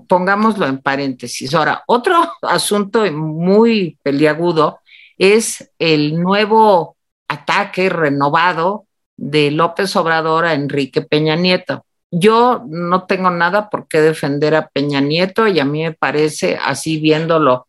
[0.08, 1.54] pongámoslo en paréntesis.
[1.54, 4.80] Ahora, otro asunto muy peliagudo
[5.18, 6.98] es el nuevo
[7.28, 8.86] ataque renovado
[9.18, 11.86] de López Obrador a Enrique Peña Nieto.
[12.12, 16.58] Yo no tengo nada por qué defender a Peña Nieto y a mí me parece,
[16.62, 17.68] así viéndolo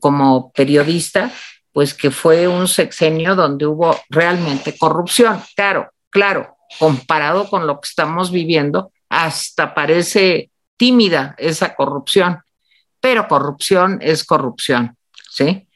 [0.00, 1.30] como periodista,
[1.72, 5.40] pues que fue un sexenio donde hubo realmente corrupción.
[5.54, 12.40] Claro, claro, comparado con lo que estamos viviendo, hasta parece tímida esa corrupción,
[13.00, 14.96] pero corrupción es corrupción,
[15.30, 15.68] ¿sí?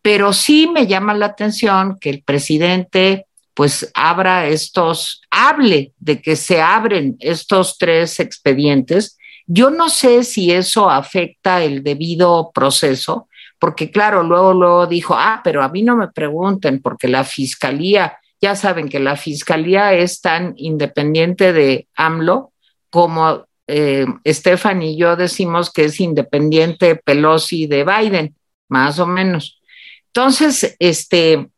[0.00, 6.34] Pero sí me llama la atención que el presidente pues abra estos, hable de que
[6.34, 9.18] se abren estos tres expedientes.
[9.46, 13.28] Yo no sé si eso afecta el debido proceso,
[13.58, 18.16] porque claro, luego, luego dijo, ah, pero a mí no me pregunten, porque la fiscalía,
[18.40, 22.52] ya saben que la fiscalía es tan independiente de AMLO
[22.90, 28.34] como eh, y yo decimos que es independiente Pelosi de Biden,
[28.68, 29.60] más o menos.
[30.06, 31.48] Entonces, este,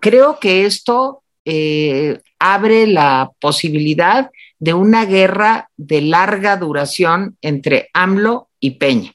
[0.00, 8.48] creo que esto eh, abre la posibilidad de una guerra de larga duración entre AMLO
[8.58, 9.12] y Peña.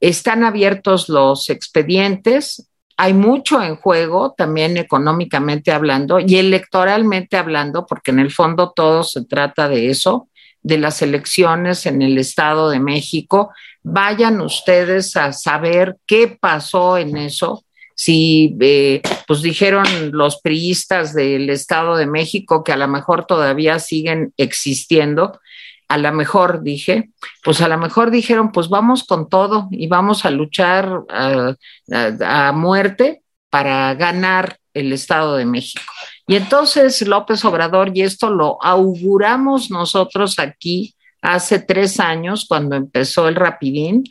[0.00, 2.68] Están abiertos los expedientes,
[3.00, 9.04] hay mucho en juego, también económicamente hablando y electoralmente hablando, porque en el fondo todo
[9.04, 10.28] se trata de eso,
[10.62, 13.50] de las elecciones en el Estado de México.
[13.84, 17.62] Vayan ustedes a saber qué pasó en eso
[17.94, 23.78] si eh, pues dijeron los priistas del Estado de México que a lo mejor todavía
[23.78, 25.40] siguen existiendo,
[25.88, 27.10] a lo mejor dije,
[27.42, 33.22] pues a lo mejor dijeron, pues vamos con todo y vamos a luchar a, muerte
[33.48, 35.82] para ganar el Estado de México.
[36.26, 43.26] Y entonces López Obrador, y esto lo auguramos nosotros aquí hace tres años, cuando empezó
[43.26, 44.04] el Rapidín,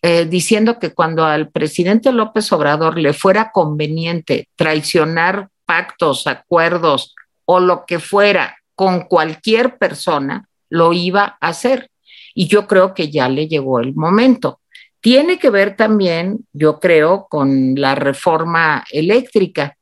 [0.00, 7.58] eh, diciendo que cuando al presidente López Obrador le fuera conveniente traicionar pactos, acuerdos o
[7.58, 11.90] lo que fuera con cualquier persona, lo iba a hacer.
[12.34, 14.60] Y yo creo que ya le llegó el momento.
[15.00, 19.76] Tiene que ver también, yo creo, con la reforma eléctrica,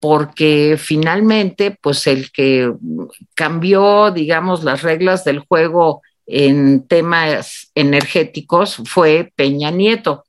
[0.00, 2.72] porque finalmente, pues el que
[3.34, 10.24] cambió, digamos, las reglas del juego en temas energéticos fue Peña Nieto.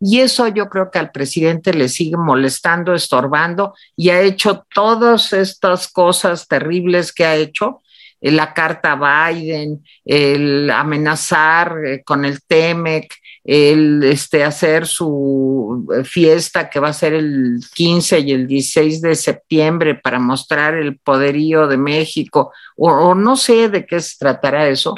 [0.00, 5.32] Y eso yo creo que al presidente le sigue molestando, estorbando y ha hecho todas
[5.32, 7.82] estas cosas terribles que ha hecho,
[8.20, 8.96] la carta
[9.30, 13.14] Biden, el amenazar eh, con el TEMEC,
[13.44, 19.00] el este, hacer su eh, fiesta que va a ser el 15 y el 16
[19.00, 24.68] de septiembre para mostrar el poderío de México, o, no sé de qué se tratará
[24.68, 24.96] eso,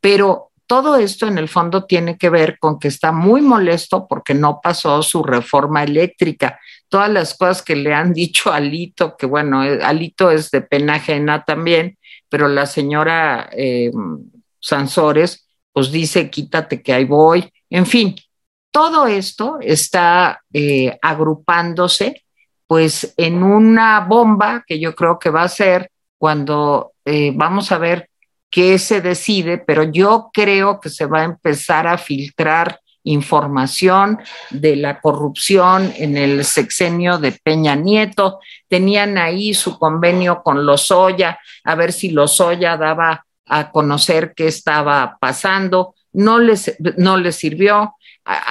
[0.00, 4.34] pero todo esto en el fondo tiene que ver con que está muy molesto porque
[4.34, 6.58] no pasó su reforma eléctrica.
[6.88, 10.62] Todas las cosas que le han dicho a Alito, que bueno, eh, Alito es de
[10.62, 11.98] pena ajena también,
[12.34, 13.92] pero la señora eh,
[14.58, 17.48] Sansores, pues dice, quítate que ahí voy.
[17.70, 18.16] En fin,
[18.72, 22.24] todo esto está eh, agrupándose
[22.66, 27.78] pues en una bomba que yo creo que va a ser cuando eh, vamos a
[27.78, 28.10] ver
[28.50, 34.18] qué se decide, pero yo creo que se va a empezar a filtrar información
[34.50, 38.40] de la corrupción en el sexenio de Peña Nieto.
[38.68, 45.18] Tenían ahí su convenio con Lozoya, a ver si Lozoya daba a conocer qué estaba
[45.20, 47.94] pasando no les, no les sirvió.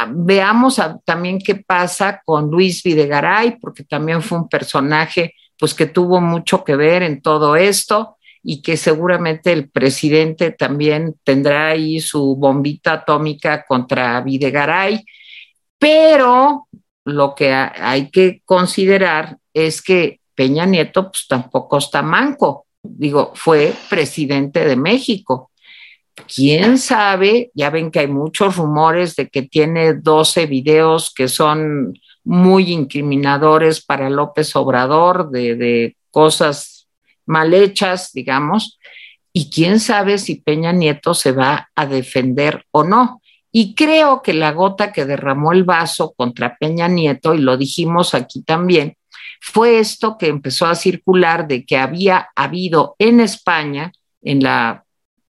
[0.09, 6.19] Veamos también qué pasa con Luis Videgaray, porque también fue un personaje pues que tuvo
[6.19, 8.12] mucho que ver en todo esto
[8.43, 15.05] y que seguramente el presidente también tendrá ahí su bombita atómica contra Videgaray,
[15.79, 16.67] pero
[17.05, 23.73] lo que hay que considerar es que Peña Nieto pues tampoco está manco, digo, fue
[23.89, 25.51] presidente de México.
[26.33, 31.97] Quién sabe, ya ven que hay muchos rumores de que tiene 12 videos que son
[32.23, 36.72] muy incriminadores para López Obrador, de, de cosas
[37.25, 38.79] mal hechas, digamos,
[39.31, 43.21] y quién sabe si Peña Nieto se va a defender o no.
[43.51, 48.13] Y creo que la gota que derramó el vaso contra Peña Nieto, y lo dijimos
[48.13, 48.97] aquí también,
[49.41, 54.85] fue esto que empezó a circular de que había habido en España, en la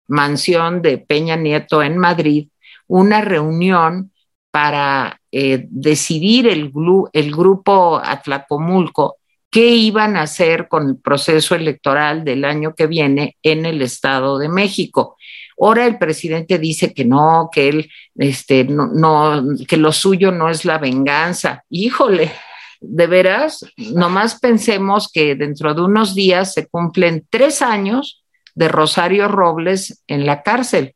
[0.07, 2.49] mansión de Peña Nieto en Madrid,
[2.87, 4.11] una reunión
[4.51, 6.71] para eh, decidir el,
[7.13, 9.17] el grupo Atlacomulco
[9.55, 14.37] qué iban a hacer con el proceso electoral del año que viene en el Estado
[14.37, 15.15] de México.
[15.57, 20.65] Ahora el presidente dice que no, que él, este, no, que lo suyo no es
[20.65, 21.63] la venganza.
[21.69, 22.33] Híjole,
[22.81, 28.25] de veras, nomás pensemos que dentro de unos días se cumplen tres años
[28.55, 30.95] de Rosario Robles en la cárcel,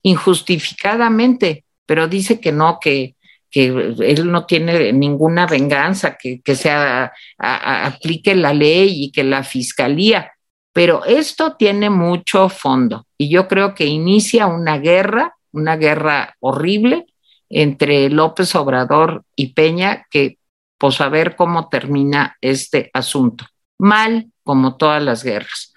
[0.00, 3.15] injustificadamente, pero dice que no, que,
[3.50, 6.70] que él no tiene ninguna venganza, que, que se
[7.38, 10.32] aplique la ley y que la fiscalía.
[10.72, 17.06] Pero esto tiene mucho fondo y yo creo que inicia una guerra, una guerra horrible
[17.48, 20.38] entre López Obrador y Peña, que
[20.78, 23.46] pues a ver cómo termina este asunto.
[23.78, 25.72] Mal como todas las guerras.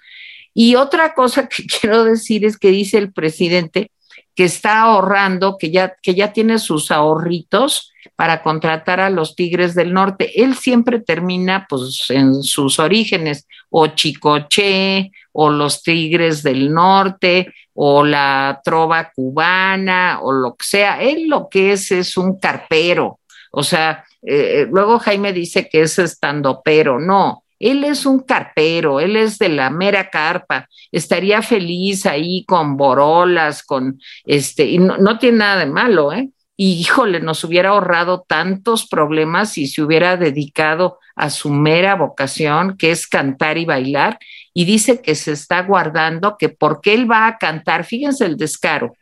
[0.52, 3.90] Y otra cosa que quiero decir es que dice el presidente
[4.34, 9.74] que está ahorrando, que ya, que ya tiene sus ahorritos para contratar a los Tigres
[9.74, 10.42] del Norte.
[10.42, 18.04] Él siempre termina pues en sus orígenes, o Chicoche, o los Tigres del Norte, o
[18.04, 21.02] la trova cubana, o lo que sea.
[21.02, 23.20] Él lo que es es un carpero.
[23.52, 28.98] O sea, eh, luego Jaime dice que es estando pero, no, él es un carpero,
[28.98, 34.96] él es de la mera carpa, estaría feliz ahí con borolas, con este, y no,
[34.96, 36.30] no tiene nada de malo, ¿eh?
[36.56, 42.76] Y híjole, nos hubiera ahorrado tantos problemas si se hubiera dedicado a su mera vocación,
[42.76, 44.18] que es cantar y bailar,
[44.52, 48.94] y dice que se está guardando, que porque él va a cantar, fíjense el descaro,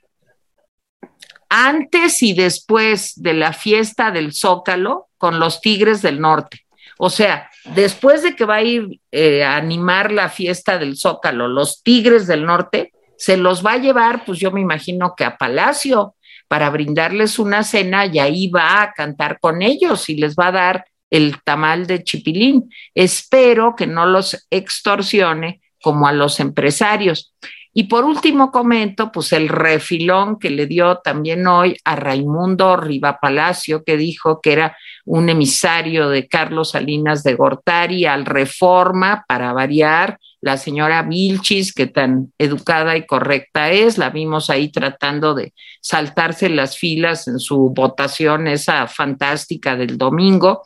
[1.48, 6.66] antes y después de la fiesta del Zócalo con los Tigres del Norte.
[6.98, 11.48] O sea, después de que va a ir eh, a animar la fiesta del Zócalo,
[11.48, 15.36] los Tigres del Norte, se los va a llevar, pues yo me imagino que a
[15.36, 16.14] Palacio,
[16.46, 20.52] para brindarles una cena y ahí va a cantar con ellos y les va a
[20.52, 22.70] dar el tamal de chipilín.
[22.94, 27.34] Espero que no los extorsione como a los empresarios.
[27.78, 33.20] Y por último comento, pues el refilón que le dio también hoy a Raimundo Riva
[33.20, 39.52] Palacio, que dijo que era un emisario de Carlos Salinas de Gortari al Reforma, para
[39.52, 45.54] variar, la señora Vilchis, que tan educada y correcta es, la vimos ahí tratando de
[45.80, 50.64] saltarse las filas en su votación, esa fantástica del domingo,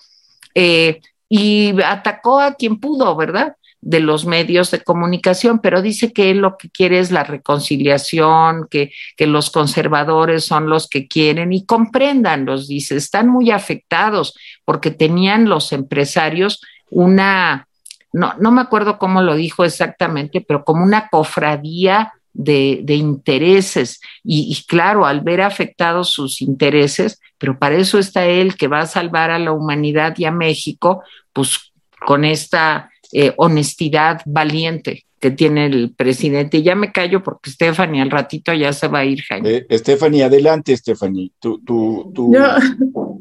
[0.55, 3.55] eh, y atacó a quien pudo, ¿verdad?
[3.83, 8.69] De los medios de comunicación, pero dice que él lo que quiere es la reconciliación,
[8.71, 14.39] que, que los conservadores son los que quieren y comprendan, los dice, están muy afectados
[14.65, 16.61] porque tenían los empresarios
[16.91, 17.67] una,
[18.13, 24.01] no, no me acuerdo cómo lo dijo exactamente, pero como una cofradía de, de intereses.
[24.23, 28.81] Y, y, claro, al ver afectados sus intereses, pero para eso está él que va
[28.81, 31.03] a salvar a la humanidad y a México,
[31.33, 36.59] pues con esta eh, honestidad valiente que tiene el presidente.
[36.59, 39.65] Y ya me callo porque Stephanie al ratito ya se va a ir, Jaime.
[39.69, 41.31] Eh, Stephanie, adelante, Stephanie.
[41.39, 43.21] Tú, tú, tú, yo,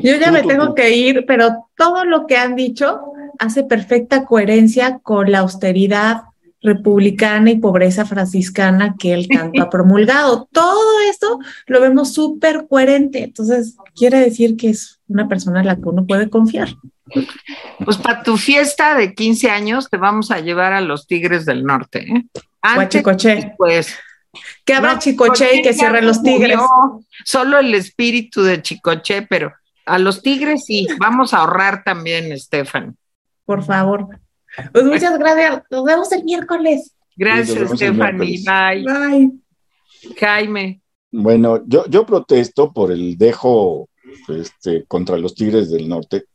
[0.00, 3.00] yo ya me tengo que ir, pero todo lo que han dicho
[3.40, 6.22] hace perfecta coherencia con la austeridad
[6.62, 10.48] republicana y pobreza franciscana que él tanto ha promulgado.
[10.52, 13.24] Todo esto lo vemos súper coherente.
[13.24, 16.68] Entonces, quiere decir que es una persona en la que uno puede confiar.
[17.84, 21.64] Pues para tu fiesta de 15 años te vamos a llevar a los Tigres del
[21.64, 22.00] Norte.
[22.00, 22.24] ¿eh?
[22.62, 23.02] Antes,
[23.56, 23.96] pues.
[24.64, 26.56] Que habrá no, Chicoche y que cierren los Tigres.
[26.56, 29.52] Murió, solo el espíritu de Chicoche, pero
[29.86, 32.96] a los Tigres sí, vamos a ahorrar también, Estefan.
[33.44, 34.06] Por favor.
[34.72, 35.62] Pues muchas gracias.
[35.70, 36.94] Nos vemos el miércoles.
[37.16, 38.42] Gracias, Stephanie.
[38.44, 38.84] Bye.
[38.84, 39.30] Bye.
[40.18, 40.80] Jaime.
[41.10, 43.88] Bueno, yo, yo protesto por el dejo
[44.28, 46.26] este, contra los Tigres del Norte.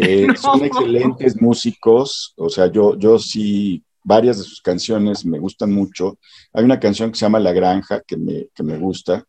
[0.00, 0.36] Eh, no.
[0.36, 6.18] Son excelentes músicos, o sea, yo, yo sí, varias de sus canciones me gustan mucho.
[6.52, 9.24] Hay una canción que se llama La Granja que me, que me gusta,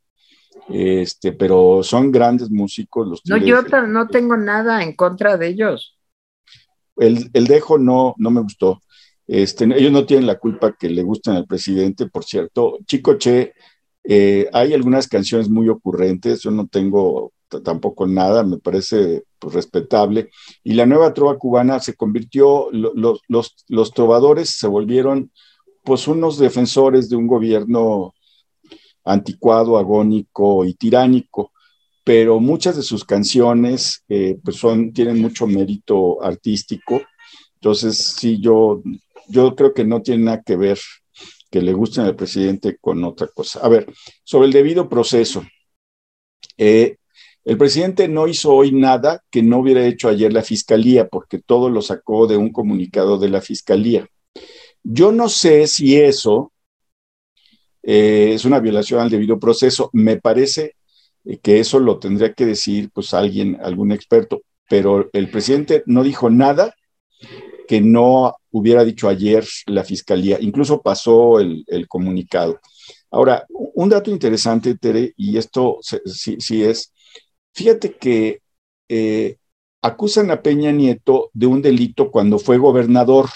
[0.70, 3.08] este, pero son grandes músicos.
[3.08, 5.98] Los no, yo no tengo nada en contra de ellos.
[6.98, 8.80] El, el dejo no, no me gustó.
[9.26, 12.78] Este, ellos no tienen la culpa que le gusten al presidente, por cierto.
[12.86, 13.54] Chico Che,
[14.04, 17.32] eh, hay algunas canciones muy ocurrentes, yo no tengo
[17.64, 20.30] tampoco nada, me parece pues, respetable.
[20.64, 25.32] Y la nueva trova cubana se convirtió, los, los, trovadores se volvieron
[25.84, 28.14] pues unos defensores de un gobierno
[29.06, 31.52] anticuado, agónico y tiránico,
[32.04, 37.02] pero muchas de sus canciones eh, pues son, tienen mucho mérito artístico.
[37.56, 38.82] Entonces, sí, yo,
[39.28, 40.80] yo creo que no tiene nada que ver
[41.50, 43.60] que le gusten al presidente con otra cosa.
[43.62, 43.92] A ver,
[44.24, 45.44] sobre el debido proceso.
[46.58, 46.98] Eh,
[47.50, 51.72] el presidente no hizo hoy nada que no hubiera hecho ayer la fiscalía, porque todo
[51.72, 54.08] lo sacó de un comunicado de la fiscalía.
[54.84, 56.52] Yo no sé si eso
[57.82, 59.90] eh, es una violación al debido proceso.
[59.94, 60.76] Me parece
[61.42, 66.30] que eso lo tendría que decir pues alguien, algún experto, pero el presidente no dijo
[66.30, 66.76] nada
[67.68, 70.38] que no hubiera dicho ayer la fiscalía.
[70.40, 72.60] Incluso pasó el, comunicado.
[73.10, 76.94] Ahora, un dato interesante, Tere, y esto sí es,
[77.54, 78.42] Fíjate que
[78.88, 79.38] eh,
[79.82, 83.30] acusan a Peña Nieto de un delito cuando fue gobernador,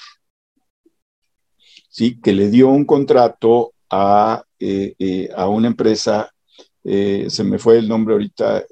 [1.90, 2.20] ¿sí?
[2.22, 6.30] que le dio un contrato a, eh, eh, a una empresa,
[6.84, 8.66] se me fue el nombre ahorita,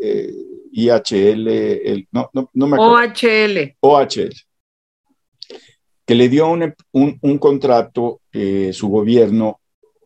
[0.73, 2.95] IHL, el, no, no, no, me acuerdo.
[2.95, 3.77] OHL.
[3.79, 4.33] OHL.
[6.05, 8.19] Que le dio un, un, un contrato
[8.73, 9.60] su gobierno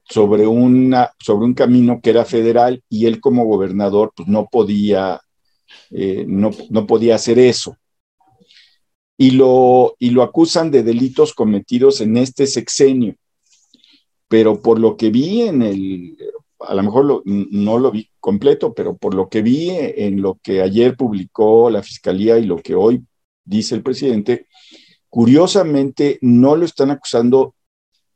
[0.09, 5.19] sobre, una, sobre un camino que era federal y él como gobernador pues no podía
[5.91, 6.51] eh, no,
[6.87, 7.77] podía hacer eso.
[9.17, 13.15] Y lo, y lo acusan de delitos cometidos en este sexenio.
[14.27, 16.17] Pero por lo que vi en el,
[16.59, 20.61] a lo mejor no lo vi completo, pero por lo que vi en lo que
[20.61, 23.05] ayer publicó la Fiscalía y lo que hoy
[23.43, 24.47] dice el presidente,
[25.09, 27.55] curiosamente no lo están acusando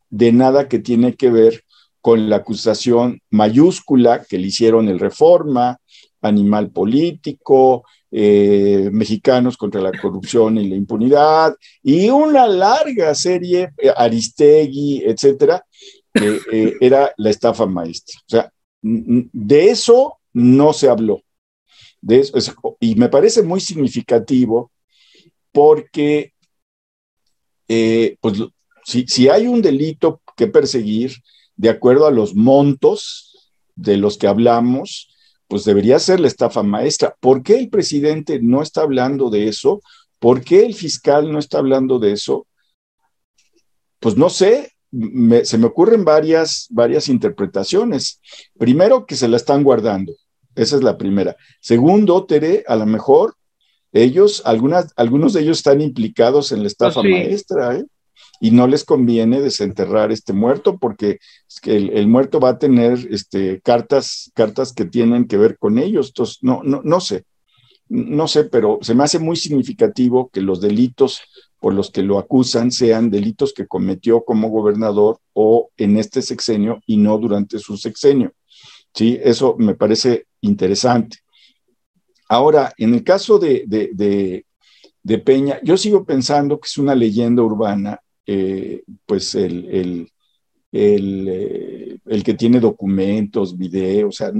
[0.09, 1.63] de nada que tiene que ver
[2.09, 5.77] con la acusación mayúscula que le hicieron el Reforma,
[6.23, 13.91] Animal Político, eh, Mexicanos contra la Corrupción y la Impunidad, y una larga serie, eh,
[13.95, 15.63] Aristegui, etcétera,
[16.15, 18.19] eh, era la estafa maestra.
[18.21, 18.51] O sea,
[18.81, 21.21] de eso no se habló.
[22.79, 24.71] Y me parece muy significativo
[25.51, 26.33] porque
[28.19, 28.39] pues,
[28.83, 31.13] si, si hay un delito que perseguir,
[31.59, 35.13] de acuerdo a los montos de los que hablamos,
[35.49, 37.17] pues debería ser la estafa maestra.
[37.19, 39.81] ¿Por qué el presidente no está hablando de eso?
[40.19, 42.47] ¿Por qué el fiscal no está hablando de eso?
[43.99, 44.71] Pues no sé,
[45.43, 48.21] se me ocurren varias, varias interpretaciones.
[48.57, 50.13] Primero, que se la están guardando.
[50.55, 51.35] Esa es la primera.
[51.59, 53.35] Segundo, Tere, a lo mejor
[53.91, 57.85] ellos, algunas, algunos de ellos están implicados en la estafa pues maestra, ¿eh?
[58.39, 61.19] Y no les conviene desenterrar este muerto porque
[61.63, 66.07] el, muerto va a tener este, cartas, cartas que tienen que ver con ellos.
[66.07, 67.25] Entonces, no, no, no sé,
[67.89, 71.21] no sé, pero se me hace muy significativo que los delitos
[71.59, 76.81] por los que lo acusan sean delitos que cometió como gobernador o en este sexenio
[76.85, 78.31] y no durante su sexenio.
[78.93, 81.17] Sí, eso me parece interesante.
[82.29, 87.99] Ahora, en el caso de, de Peña, yo sigo pensando que es una leyenda urbana
[88.31, 90.07] eh, pues el,
[90.71, 94.31] eh, el, que tiene documentos, videos, o sea,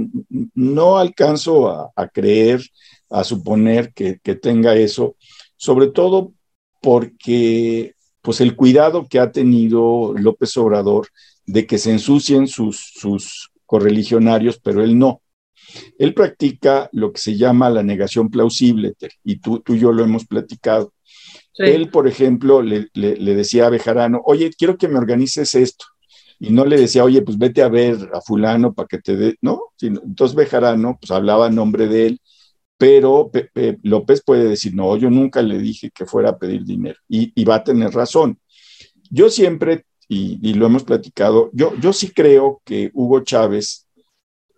[0.54, 2.60] no alcanzo a, creer,
[3.08, 5.16] a suponer que, tenga eso,
[5.56, 6.32] sobre todo
[6.80, 11.08] porque pues el cuidado que ha tenido López Obrador
[11.44, 15.20] de que se ensucien sus, sus correligionarios, pero él no.
[15.98, 20.04] Él practica lo que se llama la negación plausible, y tú, tú y yo lo
[20.04, 20.92] hemos platicado.
[21.60, 25.84] Él, por ejemplo, le, decía a Bejarano, oye, quiero que me organices esto.
[26.38, 29.36] Y no le decía, oye, pues vete a ver a fulano para que te dé,
[29.42, 29.60] ¿no?
[29.80, 32.20] Entonces Bejarano, pues hablaba en nombre de él,
[32.78, 33.30] pero
[33.82, 36.98] López puede decir, no, yo nunca le dije que fuera a pedir dinero.
[37.08, 38.38] Y, va a tener razón.
[39.10, 43.86] Yo siempre, y, y, lo hemos platicado, yo, yo sí creo que Hugo Chávez,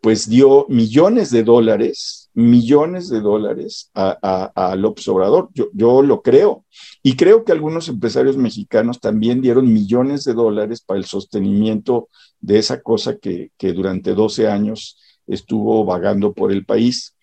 [0.01, 5.51] pues dio millones de dólares millones de dólares a, a, López Obrador.
[5.55, 6.65] Yo, yo, lo creo.
[7.03, 12.09] Y creo que algunos empresarios mexicanos también dieron millones de dólares para el sostenimiento
[12.41, 17.17] de esa cosa que, que durante 12 años estuvo vagando por el país.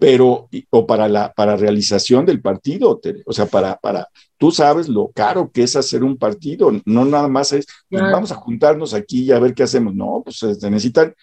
[0.00, 5.12] Pero, o para la para realización del partido, o sea, para, para, tú sabes lo
[5.14, 9.22] caro que es hacer un partido, no nada más es, pues, vamos a juntarnos aquí
[9.22, 11.14] y a ver qué hacemos, no, pues se necesitan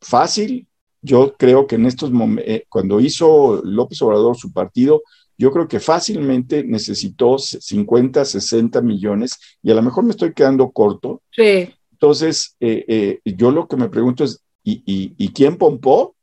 [0.00, 0.66] fácil
[1.06, 5.02] yo creo que en estos momentos, eh, cuando hizo López Obrador su partido,
[5.38, 10.70] yo creo que fácilmente necesitó 50, 60 millones y a lo mejor me estoy quedando
[10.70, 11.22] corto.
[11.30, 11.68] Sí.
[11.92, 16.16] Entonces, eh, eh, yo lo que me pregunto es, ¿y, y, quién pompó?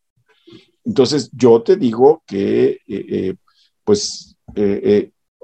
[0.84, 3.36] Entonces, yo te digo que, eh,
[3.86, 4.36] pues,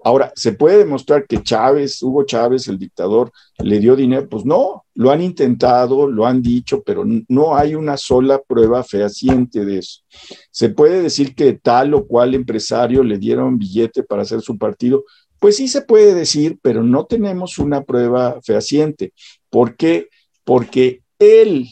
[0.03, 4.27] Ahora, ¿se puede demostrar que Chávez, Hugo Chávez, el dictador, le dio dinero?
[4.29, 9.65] Pues no, lo han intentado, lo han dicho, pero no hay una sola prueba fehaciente
[9.65, 10.01] de eso.
[10.51, 15.03] ¿Se puede decir que tal o cual empresario le dieron billete para hacer su partido?
[15.39, 19.13] Pues sí se puede decir, pero no tenemos una prueba fehaciente.
[19.49, 20.09] ¿Por qué?
[20.43, 21.69] Porque él,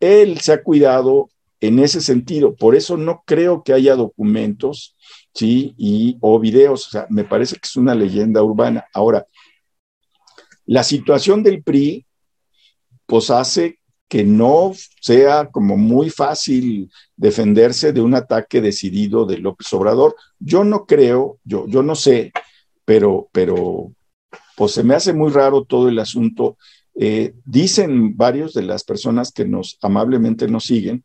[0.00, 1.28] él se ha cuidado
[1.60, 2.54] en ese sentido.
[2.54, 4.96] Por eso no creo que haya documentos
[5.34, 5.74] ¿sí?
[5.76, 8.86] Y, o videos, o sea, me parece que es una leyenda urbana.
[8.92, 9.26] Ahora,
[10.66, 12.06] la situación del PRI,
[13.06, 19.72] pues hace que no sea como muy fácil defenderse de un ataque decidido de López
[19.72, 20.16] Obrador.
[20.38, 22.32] Yo no creo, yo, yo no sé,
[22.84, 23.92] pero, pero
[24.56, 26.56] pues se me hace muy raro todo el asunto.
[26.94, 31.04] Eh, dicen varios de las personas que nos amablemente nos siguen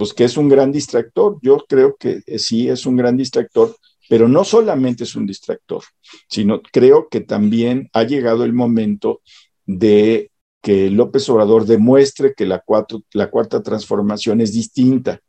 [0.00, 1.36] pues que es un gran distractor.
[1.42, 3.76] Yo creo que eh, sí es un gran distractor,
[4.08, 5.82] pero no solamente es un distractor,
[6.26, 9.20] sino creo que también ha llegado el momento
[9.66, 10.30] de
[10.62, 15.20] que López Obrador demuestre que la, cuarta transformación es distinta.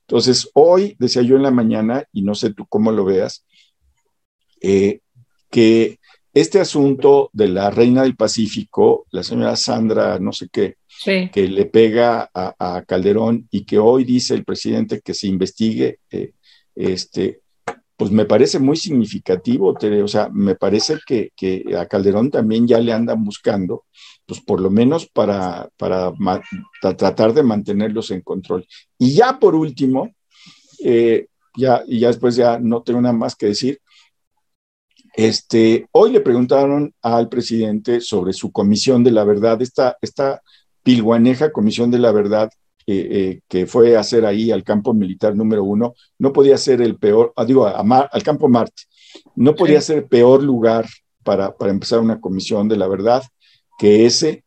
[0.00, 3.46] Entonces, hoy, decía yo en la mañana, y no sé tú cómo lo veas,
[4.60, 5.00] eh,
[5.48, 5.98] que
[6.32, 11.66] este asunto de la reina del Pacífico, la señora Sandra, no sé qué, que le
[11.66, 16.32] pega a, Calderón y que hoy dice el presidente que se investigue, eh,
[16.74, 17.40] este,
[17.96, 21.32] pues me parece muy significativo, o sea, me parece que,
[21.76, 23.84] a Calderón también ya le andan buscando,
[24.24, 26.12] pues por lo menos para, para,
[26.80, 28.66] tratar de mantenerlos en control.
[28.98, 30.14] Y ya por último,
[30.82, 31.26] eh,
[31.56, 33.80] ya, y ya después ya no tengo nada más que decir,
[35.14, 40.42] este, hoy le preguntaron al presidente sobre su comisión de la verdad, esta, esta
[40.82, 42.50] pilguaneja comisión de la verdad
[42.86, 46.96] eh, que fue a hacer ahí al campo militar número uno, no podía ser el
[46.96, 48.82] peor, ah, digo, al campo Marte,
[49.36, 50.86] no podía ser peor lugar
[51.22, 53.22] para, para, empezar una comisión de la verdad
[53.78, 54.44] que ese,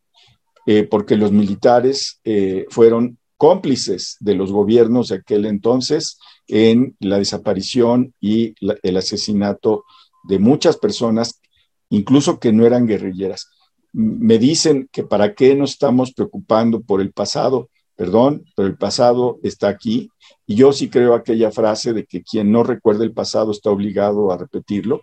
[0.65, 7.17] eh, porque los militares eh, fueron cómplices de los gobiernos de aquel entonces en la
[7.17, 9.83] desaparición y el asesinato
[10.23, 11.41] de muchas personas,
[11.89, 13.49] incluso que no eran guerrilleras.
[13.91, 19.39] Me dicen que para qué nos estamos preocupando por el pasado, perdón, pero el pasado
[19.43, 20.09] está aquí.
[20.47, 24.31] Y yo sí creo aquella frase de que quien no recuerda el pasado está obligado
[24.31, 25.01] a repetirlo.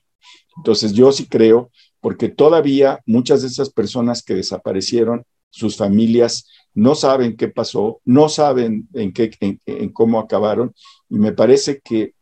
[0.56, 6.94] Entonces yo sí creo, porque todavía muchas de esas personas que desaparecieron, sus familias no
[6.94, 10.74] saben qué pasó, no saben en, qué, en cómo acabaron.
[11.08, 12.14] Y me parece que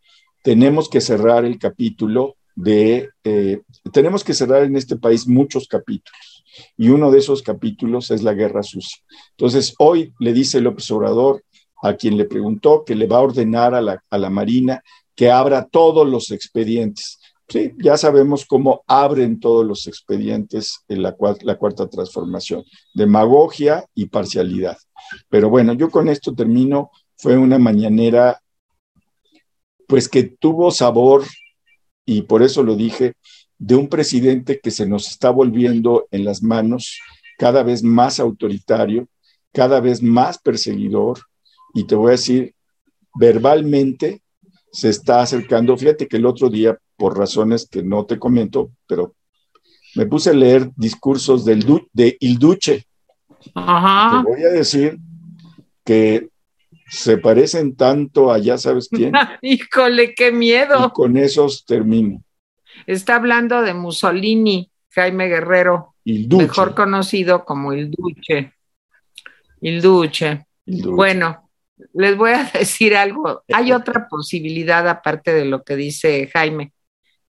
[0.43, 3.61] tenemos que cerrar el capítulo de, eh,
[3.93, 6.45] tenemos que cerrar en este país muchos capítulos
[6.77, 8.99] y uno de esos capítulos es la guerra sucia.
[9.31, 11.45] Entonces, hoy le dice el observador
[11.83, 14.83] a quien le preguntó que le va a ordenar a la, a la Marina
[15.15, 17.21] que abra todos los expedientes.
[17.49, 24.77] Sí, ya sabemos cómo abren todos los expedientes en la cuarta transformación, demagogia y parcialidad.
[25.29, 26.91] Pero bueno, yo con esto termino.
[27.17, 28.41] Fue una mañanera,
[29.89, 31.25] pues que tuvo sabor
[32.09, 33.13] y por eso lo dije,
[33.59, 36.99] de un presidente que se nos está volviendo en las manos
[37.37, 39.07] cada vez más autoritario,
[39.53, 41.19] cada vez más perseguidor,
[41.75, 42.55] y te voy a decir,
[43.15, 44.23] verbalmente
[44.73, 45.77] se está acercando.
[45.77, 49.15] Fíjate que el otro día, por razones que no te comento, pero
[49.95, 52.87] me puse a leer discursos del de Il Duce.
[53.55, 54.23] Ajá.
[54.25, 54.99] Te voy a decir
[55.85, 56.31] que
[56.89, 59.13] se parecen tanto a ya sabes quién.
[59.43, 60.87] Híjole, qué miedo.
[60.87, 62.23] Y con esos termino.
[62.87, 68.53] Está hablando de Mussolini, Jaime Guerrero, mejor conocido como el Duce.
[69.61, 70.47] El Duce.
[70.65, 71.51] Bueno,
[71.95, 73.43] les voy a decir algo.
[73.53, 76.73] Hay otra posibilidad, aparte de lo que dice Jaime,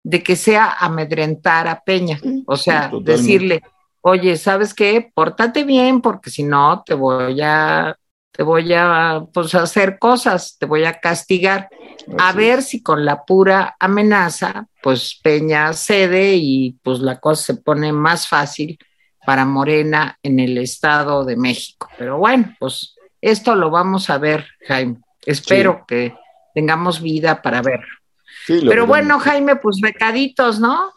[0.03, 2.19] de que sea amedrentar a Peña.
[2.45, 3.61] O sea, decirle,
[4.01, 5.11] oye, ¿sabes qué?
[5.13, 7.95] Pórtate bien, porque si no, te voy a
[8.31, 11.69] te voy a pues, hacer cosas, te voy a castigar.
[12.17, 17.55] A ver si con la pura amenaza, pues Peña cede y pues la cosa se
[17.55, 18.79] pone más fácil
[19.25, 21.89] para Morena en el Estado de México.
[21.97, 24.97] Pero bueno, pues esto lo vamos a ver, Jaime.
[25.25, 26.15] Espero que
[26.53, 27.87] tengamos vida para verlo.
[28.47, 30.93] Pero bueno, Jaime, pues recaditos, ¿no?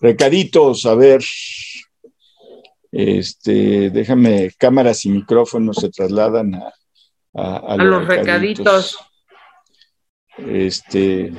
[0.00, 1.22] Recaditos, a ver.
[2.90, 6.72] Este, déjame, cámaras y micrófonos se trasladan a,
[7.34, 8.98] a, los, recaditos.
[10.38, 11.32] Este.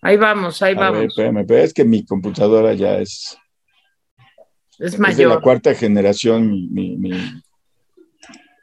[0.00, 0.98] Ahí vamos, ahí vamos.
[0.98, 3.36] Ver, espérame, pero es que mi computadora ya es.
[4.78, 5.12] Es mayor.
[5.12, 7.10] Es de la cuarta generación, mi, mi,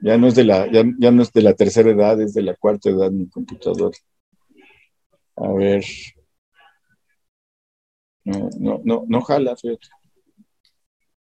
[0.04, 2.42] ya no es de la, ya, ya, no es de la tercera edad, es de
[2.42, 3.98] la cuarta edad mi computadora.
[5.38, 5.86] A ver.
[8.26, 9.88] No, no, no, no jala, fíjate.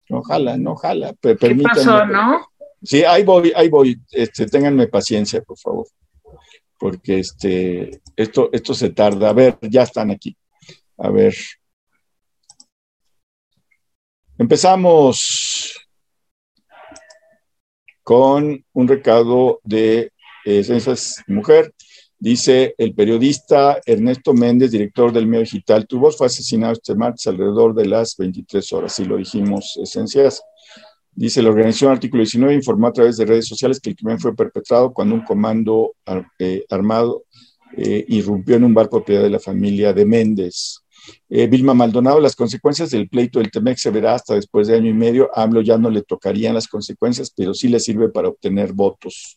[0.08, 1.14] No jala, no jala.
[1.20, 2.46] ¿Qué pasó, no?
[2.82, 4.00] Sí, ahí voy, ahí voy.
[4.10, 5.86] Este, ténganme paciencia, por favor.
[6.78, 9.30] Porque este, esto, esto se tarda.
[9.30, 10.36] A ver, ya están aquí.
[10.98, 11.34] A ver.
[14.38, 15.88] Empezamos
[18.02, 20.12] con un recado de
[20.44, 21.74] eh, Ciencias Mujer.
[22.18, 27.26] Dice el periodista Ernesto Méndez, director del medio digital, tu voz fue asesinado este martes
[27.26, 30.42] alrededor de las 23 horas, y lo dijimos, esencias.
[31.12, 34.34] Dice la organización Artículo 19 informó a través de redes sociales que el crimen fue
[34.34, 35.94] perpetrado cuando un comando
[36.38, 37.24] eh, armado
[37.76, 40.80] eh, irrumpió en un bar propiedad de la familia de Méndez.
[41.28, 44.90] Eh, Vilma Maldonado, las consecuencias del pleito del Temex se verá hasta después de año
[44.90, 45.30] y medio.
[45.34, 49.36] AMLO ya no le tocarían las consecuencias, pero sí le sirve para obtener votos.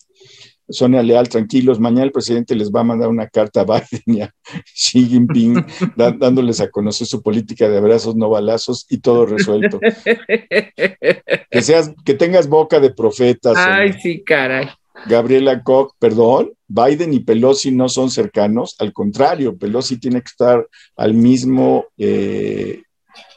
[0.69, 4.21] Sonia Leal, tranquilos, mañana el presidente les va a mandar una carta a Biden y
[4.21, 4.33] a
[4.73, 5.65] Xi Jinping
[5.95, 9.79] dándoles a conocer su política de abrazos, no balazos y todo resuelto.
[11.51, 13.57] que, seas, que tengas boca de profetas.
[13.57, 14.69] Ay, sí, caray.
[15.05, 20.67] Gabriela Koch, perdón, Biden y Pelosi no son cercanos, al contrario, Pelosi tiene que estar
[20.97, 22.83] al mismo eh,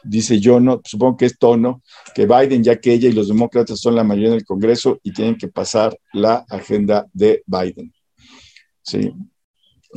[0.03, 1.81] dice yo, no, supongo que es tono,
[2.13, 5.13] que Biden, ya que ella y los demócratas son la mayoría en el Congreso y
[5.13, 7.93] tienen que pasar la agenda de Biden.
[8.81, 9.13] Sí.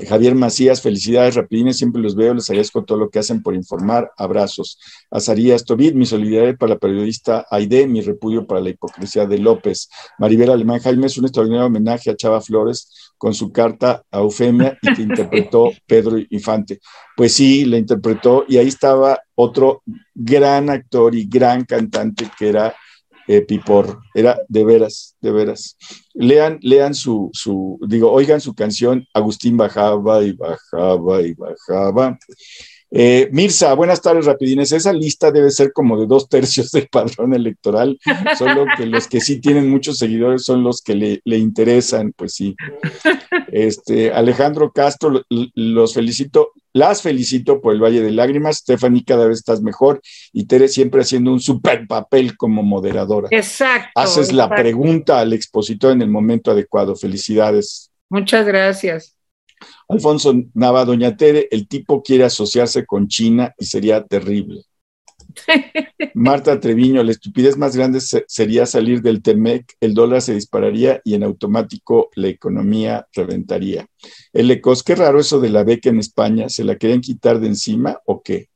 [0.04, 4.12] Javier Macías, felicidades, rapidines, siempre los veo, les agradezco todo lo que hacen por informar,
[4.18, 4.78] abrazos.
[5.10, 9.88] Azarías Tobit, mi solidaridad para la periodista Aide, mi repudio para la hipocresía de López.
[10.18, 14.76] Maribel Alemán Jaime es un extraordinario homenaje a Chava Flores con su carta a Eufemia
[14.82, 16.80] y que interpretó Pedro Infante.
[17.16, 19.82] Pues sí, la interpretó y ahí estaba otro
[20.14, 22.74] gran actor y gran cantante que era
[23.26, 23.98] Pipor.
[24.14, 25.76] Era de veras, de veras.
[26.14, 32.18] Lean, lean su, su, digo, oigan su canción, Agustín bajaba y bajaba y bajaba.
[32.98, 34.72] Eh, Mirza, buenas tardes, rapidines.
[34.72, 37.98] Esa lista debe ser como de dos tercios del padrón electoral,
[38.38, 42.32] solo que los que sí tienen muchos seguidores son los que le, le interesan, pues
[42.32, 42.56] sí.
[43.48, 48.56] Este, Alejandro Castro, los felicito, las felicito por el Valle de Lágrimas.
[48.58, 50.00] Stephanie, cada vez estás mejor
[50.32, 53.28] y Tere siempre haciendo un super papel como moderadora.
[53.30, 53.90] Exacto.
[53.94, 56.96] Haces la pregunta al expositor en el momento adecuado.
[56.96, 57.90] Felicidades.
[58.08, 59.15] Muchas gracias.
[59.88, 64.64] Alfonso Nava, Doña Tere, el tipo quiere asociarse con China y sería terrible.
[66.14, 71.14] Marta Treviño, la estupidez más grande sería salir del TEMEC, el dólar se dispararía y
[71.14, 73.86] en automático la economía reventaría.
[74.32, 77.48] El ECOS, qué raro eso de la beca en España, ¿se la querían quitar de
[77.48, 78.48] encima o qué?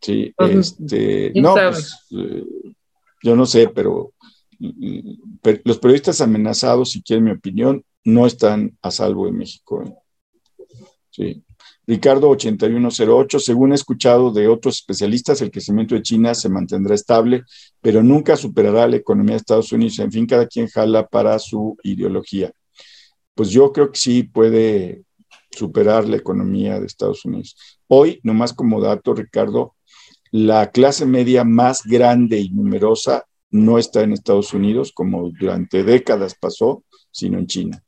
[0.00, 2.44] Sí, pues, este, no, pues, eh,
[3.22, 4.15] yo no sé, pero, pero
[4.58, 9.82] los periodistas amenazados, si quieren mi opinión, no están a salvo en México.
[9.82, 9.94] ¿eh?
[11.10, 11.42] Sí.
[11.86, 17.44] Ricardo 8108, según he escuchado de otros especialistas, el crecimiento de China se mantendrá estable,
[17.80, 19.98] pero nunca superará la economía de Estados Unidos.
[20.00, 22.52] En fin, cada quien jala para su ideología.
[23.34, 25.04] Pues yo creo que sí puede
[25.50, 27.56] superar la economía de Estados Unidos.
[27.86, 29.76] Hoy, nomás como dato, Ricardo,
[30.32, 33.26] la clase media más grande y numerosa
[33.64, 37.82] no está en Estados Unidos, como durante décadas pasó, sino en China.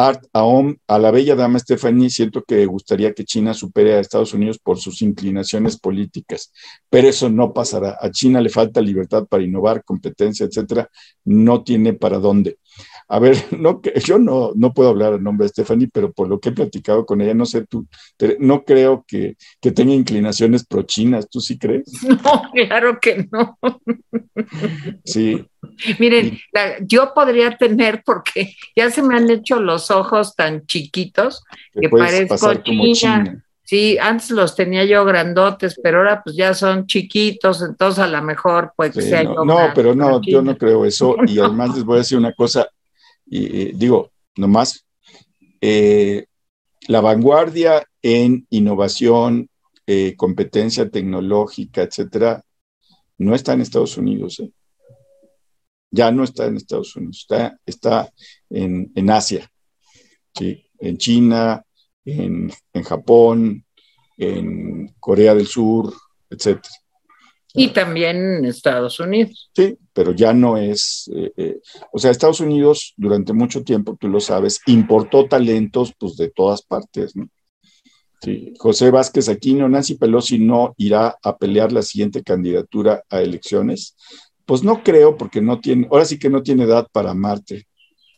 [0.00, 4.32] Art Aom, a la bella dama Stephanie, siento que gustaría que China supere a Estados
[4.32, 6.52] Unidos por sus inclinaciones políticas,
[6.88, 7.98] pero eso no pasará.
[8.00, 10.88] A China le falta libertad para innovar, competencia, etcétera.
[11.24, 12.58] No tiene para dónde.
[13.08, 16.38] A ver, no, yo no, no puedo hablar a nombre de Stephanie, pero por lo
[16.38, 17.86] que he platicado con ella, no sé tú,
[18.38, 21.28] no creo que, que tenga inclinaciones pro-chinas.
[21.28, 21.90] ¿Tú sí crees?
[22.28, 23.58] No, claro que no.
[25.04, 25.46] Sí.
[25.98, 26.38] Miren,
[26.82, 31.44] yo podría tener, porque ya se me han hecho los ojos tan chiquitos
[31.80, 33.44] que parezco china.
[33.68, 38.22] Sí, antes los tenía yo grandotes, pero ahora pues ya son chiquitos, entonces a lo
[38.22, 41.16] mejor pues sea no, no pero no, yo no creo eso.
[41.26, 42.66] Y además les voy a decir una cosa,
[43.30, 44.86] y, digo, nomás,
[45.60, 46.26] eh,
[46.86, 49.50] la vanguardia en innovación,
[49.86, 52.42] eh, competencia tecnológica, etcétera,
[53.18, 54.40] no está en Estados Unidos.
[54.40, 54.50] ¿eh?
[55.90, 58.12] Ya no está en Estados Unidos, está, está
[58.50, 59.50] en, en Asia,
[60.40, 61.64] en China,
[62.04, 63.64] en, en Japón,
[64.16, 65.92] en Corea del Sur,
[66.30, 66.74] etcétera.
[67.54, 69.50] Y también en Estados Unidos.
[69.54, 71.60] Sí, pero ya no es, eh, eh,
[71.92, 76.62] o sea, Estados Unidos durante mucho tiempo, tú lo sabes, importó talentos pues de todas
[76.62, 77.28] partes, ¿no?
[78.20, 78.52] Sí.
[78.58, 83.96] José Vázquez Aquino, Nancy Pelosi no irá a pelear la siguiente candidatura a elecciones.
[84.44, 87.66] Pues no creo, porque no tiene, ahora sí que no tiene edad para Marte.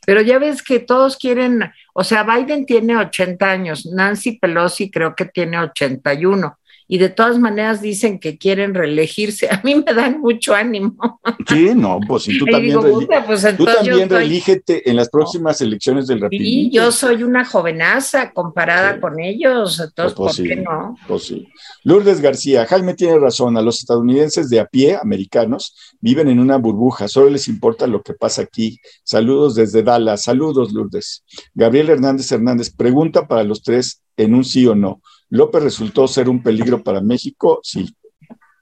[0.07, 5.15] Pero ya ves que todos quieren, o sea, Biden tiene 80 años, Nancy Pelosi creo
[5.15, 6.57] que tiene 81
[6.93, 9.49] y de todas maneras dicen que quieren reelegirse.
[9.51, 11.21] A mí me dan mucho ánimo.
[11.47, 12.81] Sí, no, pues si tú también,
[13.27, 16.45] pues, tú también relígete en las próximas elecciones del Rapidín.
[16.45, 20.97] Sí, yo soy una jovenaza comparada con ellos, entonces, pues, ¿por qué no?
[21.07, 21.47] Pues sí.
[21.85, 26.57] Lourdes García, Jaime tiene razón, a los estadounidenses de a pie, americanos, viven en una
[26.57, 28.81] burbuja, solo les importa lo que pasa aquí.
[29.05, 31.23] Saludos desde Dallas, saludos Lourdes.
[31.55, 35.01] Gabriel Hernández Hernández, pregunta para los tres en un sí o no.
[35.31, 37.61] ¿López resultó ser un peligro para México?
[37.63, 37.89] Sí.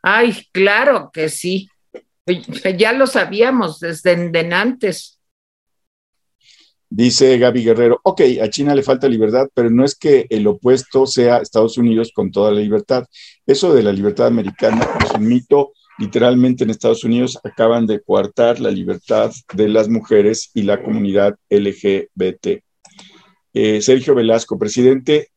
[0.03, 1.69] Ay, claro que sí.
[2.77, 4.13] Ya lo sabíamos desde
[4.53, 5.19] antes.
[6.91, 11.07] Dice Gaby Guerrero, ok, a China le falta libertad, pero no es que el opuesto
[11.07, 13.05] sea Estados Unidos con toda la libertad.
[13.47, 15.73] Eso de la libertad americana es un mito.
[15.99, 21.37] Literalmente en Estados Unidos acaban de coartar la libertad de las mujeres y la comunidad
[21.51, 22.63] LGBT.
[23.53, 25.29] Eh, Sergio Velasco, presidente,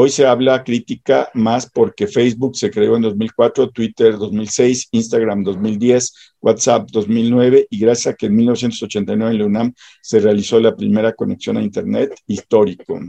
[0.00, 6.14] Hoy se habla crítica más porque Facebook se creó en 2004, Twitter 2006, Instagram 2010,
[6.40, 11.14] WhatsApp 2009 y gracias a que en 1989 en la UNAM se realizó la primera
[11.14, 13.00] conexión a Internet histórico.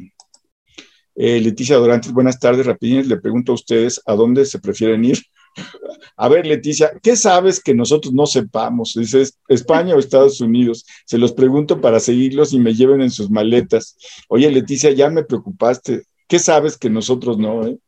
[1.14, 2.66] Eh, Leticia Dorantes, buenas tardes.
[2.66, 5.20] Rapidines, le pregunto a ustedes a dónde se prefieren ir.
[6.18, 8.96] A ver, Leticia, ¿qué sabes que nosotros no sepamos?
[8.96, 10.86] Dices, España o Estados Unidos.
[11.06, 13.96] Se los pregunto para seguirlos y me lleven en sus maletas.
[14.28, 16.04] Oye, Leticia, ya me preocupaste.
[16.30, 17.66] ¿Qué sabes que nosotros no?
[17.66, 17.80] Eh?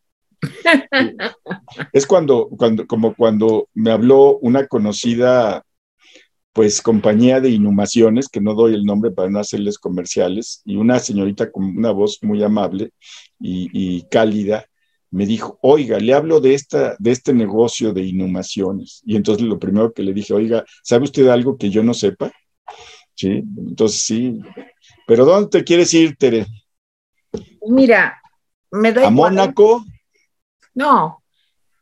[1.93, 5.63] es cuando, cuando, como cuando me habló una conocida,
[6.51, 10.97] pues, compañía de inhumaciones, que no doy el nombre para no hacerles comerciales, y una
[10.97, 12.89] señorita con una voz muy amable
[13.39, 14.65] y, cálida,
[15.11, 19.03] me dijo, oiga, le hablo de, esta, de este negocio de inhumaciones.
[19.05, 22.31] Y entonces lo primero que le dije, oiga, ¿sabe usted algo que yo no sepa?
[23.13, 24.39] Sí, entonces sí.
[25.05, 26.47] Pero ¿dónde te quieres ir, Tere?
[27.67, 28.20] Mira,
[28.71, 29.85] ¿A Mónaco?
[30.73, 31.21] No,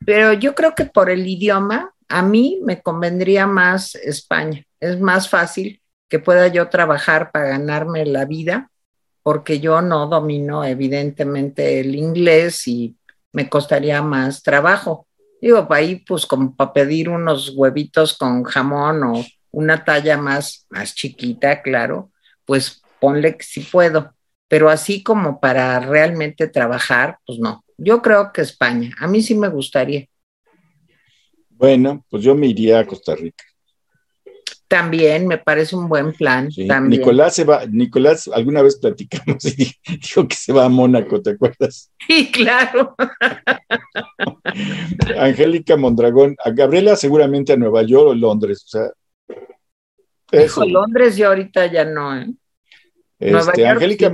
[0.05, 4.65] pero yo creo que por el idioma, a mí me convendría más España.
[4.79, 8.71] Es más fácil que pueda yo trabajar para ganarme la vida,
[9.21, 12.95] porque yo no domino evidentemente el inglés y
[13.31, 15.05] me costaría más trabajo.
[15.39, 20.95] Digo, ahí pues como para pedir unos huevitos con jamón o una talla más, más
[20.95, 22.11] chiquita, claro,
[22.45, 24.13] pues ponle que si puedo
[24.49, 27.63] pero así como para realmente trabajar, pues no.
[27.77, 30.05] Yo creo que España, a mí sí me gustaría.
[31.51, 33.43] Bueno, pues yo me iría a Costa Rica.
[34.67, 36.49] También me parece un buen plan.
[36.87, 39.71] Nicolás se va, Nicolás, alguna vez platicamos y
[40.01, 41.91] dijo que se va a Mónaco, ¿te acuerdas?
[42.07, 42.95] Sí, claro.
[45.17, 48.91] Angélica Mondragón, a Gabriela seguramente a Nueva York o Londres, o sea.
[50.31, 52.27] Dijo Londres yo ahorita ya no, ¿eh?
[53.19, 54.11] Este, Angélica,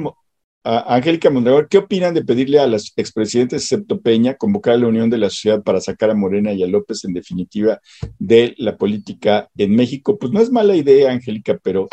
[0.65, 5.09] Angélica Mondragón, ¿qué opinan de pedirle a los expresidentes, excepto Peña, convocar a la unión
[5.11, 7.79] de la sociedad para sacar a Morena y a López, en definitiva,
[8.17, 10.17] de la política en México?
[10.17, 11.87] Pues no es mala idea, Angélica, pero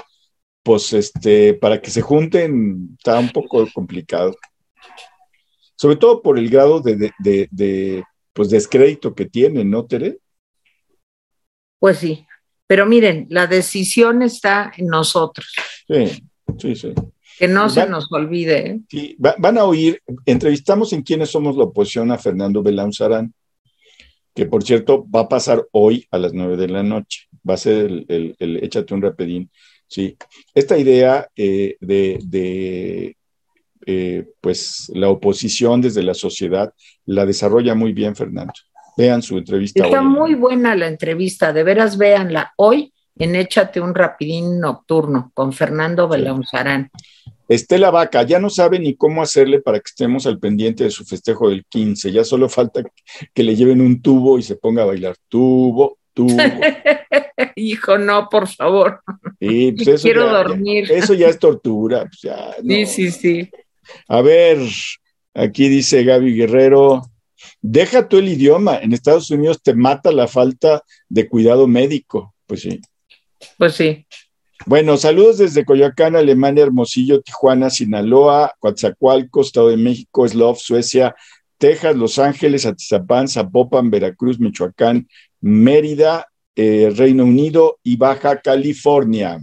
[0.63, 4.35] pues este, para que se junten está un poco complicado.
[5.77, 10.19] Sobre todo por el grado de, de pues descrédito que tienen, ¿no, Tere?
[11.79, 12.27] Pues sí,
[12.67, 15.53] pero miren, la decisión está en nosotros.
[15.87, 16.23] Sí,
[16.59, 16.95] sí, sí.
[17.39, 18.71] Que no se nos olvide.
[18.71, 18.81] ¿eh?
[18.89, 23.35] Sí, van a oír, entrevistamos en quiénes somos la oposición a Fernando Belanzarán,
[24.35, 27.29] que por cierto va a pasar hoy a las nueve de la noche.
[27.49, 29.51] Va a ser el, échate un rapidín.
[29.87, 30.17] Sí,
[30.55, 33.17] esta idea eh, de,
[33.85, 36.73] eh, pues la oposición desde la sociedad
[37.05, 38.55] la desarrolla muy bien Fernando.
[38.97, 39.85] Vean su entrevista.
[39.85, 45.53] Está muy buena la entrevista, de veras véanla hoy en Échate un rapidín nocturno con
[45.53, 46.91] Fernando Belauzarán.
[47.49, 51.05] Estela Vaca, ya no sabe ni cómo hacerle para que estemos al pendiente de su
[51.05, 52.11] festejo del 15.
[52.11, 52.83] Ya solo falta
[53.35, 55.17] que le lleven un tubo y se ponga a bailar.
[55.29, 56.37] Tubo, tubo.
[57.57, 59.03] Hijo, no, por favor.
[59.39, 60.91] Pues quiero dormir.
[60.91, 62.09] eso ya es tortura.
[62.09, 63.51] Pues sí, sí, sí.
[64.09, 64.59] A ver,
[65.35, 67.03] aquí dice Gaby Guerrero.
[67.61, 68.79] Deja tú el idioma.
[68.79, 72.35] En Estados Unidos te mata la falta de cuidado médico.
[72.47, 72.81] Pues sí.
[73.59, 74.07] Pues sí.
[74.67, 81.17] Bueno, saludos desde Coyoacán, Alemania, Hermosillo, Tijuana, Sinaloa, Coatzacoalcos, Estado de México, Slov, Suecia,
[81.59, 85.09] Texas, Los Ángeles, Atizapán, Zapopan, Veracruz, Michoacán,
[85.41, 89.41] Mérida, eh, Reino Unido y Baja California.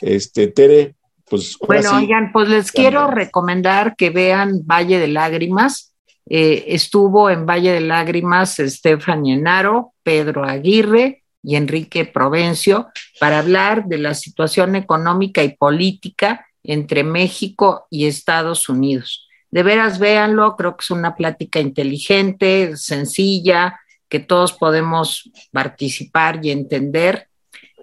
[0.00, 0.94] Este, Tere,
[1.28, 1.56] pues.
[1.66, 5.94] Bueno, oigan, pues les quiero recomendar que vean Valle de Lágrimas
[6.28, 12.88] eh, estuvo en Valle de Lágrimas Estefan Enaro, Pedro Aguirre y Enrique Provencio
[13.20, 19.28] para hablar de la situación económica y política entre México y Estados Unidos.
[19.52, 23.78] De veras, véanlo, creo que es una plática inteligente, sencilla,
[24.08, 27.28] que todos podemos participar y entender,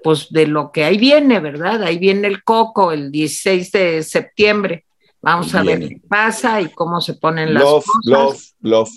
[0.04, 1.84] pues de lo que ahí viene, ¿verdad?
[1.84, 4.84] Ahí viene el coco el 16 de septiembre.
[5.22, 7.88] Vamos a ver qué pasa y cómo se ponen las cosas.
[8.04, 8.90] Love, love, love.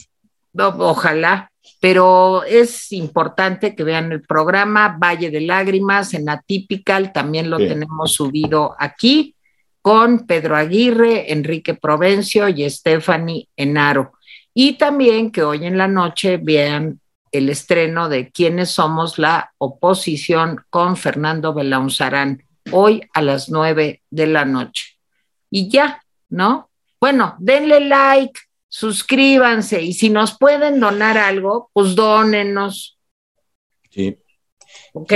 [0.58, 1.50] Ojalá,
[1.80, 8.14] pero es importante que vean el programa Valle de Lágrimas en Atypical, también lo tenemos
[8.14, 9.34] subido aquí
[9.82, 14.14] con Pedro Aguirre, Enrique Provencio y Stephanie Enaro.
[14.52, 17.00] Y también que hoy en la noche vean
[17.30, 22.42] el estreno de Quiénes somos la oposición con Fernando Belaunzarán,
[22.72, 24.96] hoy a las nueve de la noche.
[25.50, 26.70] Y ya, ¿no?
[26.98, 28.40] Bueno, denle like,
[28.76, 32.98] suscríbanse y si nos pueden donar algo, pues dónenos.
[33.88, 34.18] Sí.
[34.92, 35.12] ¿Ok?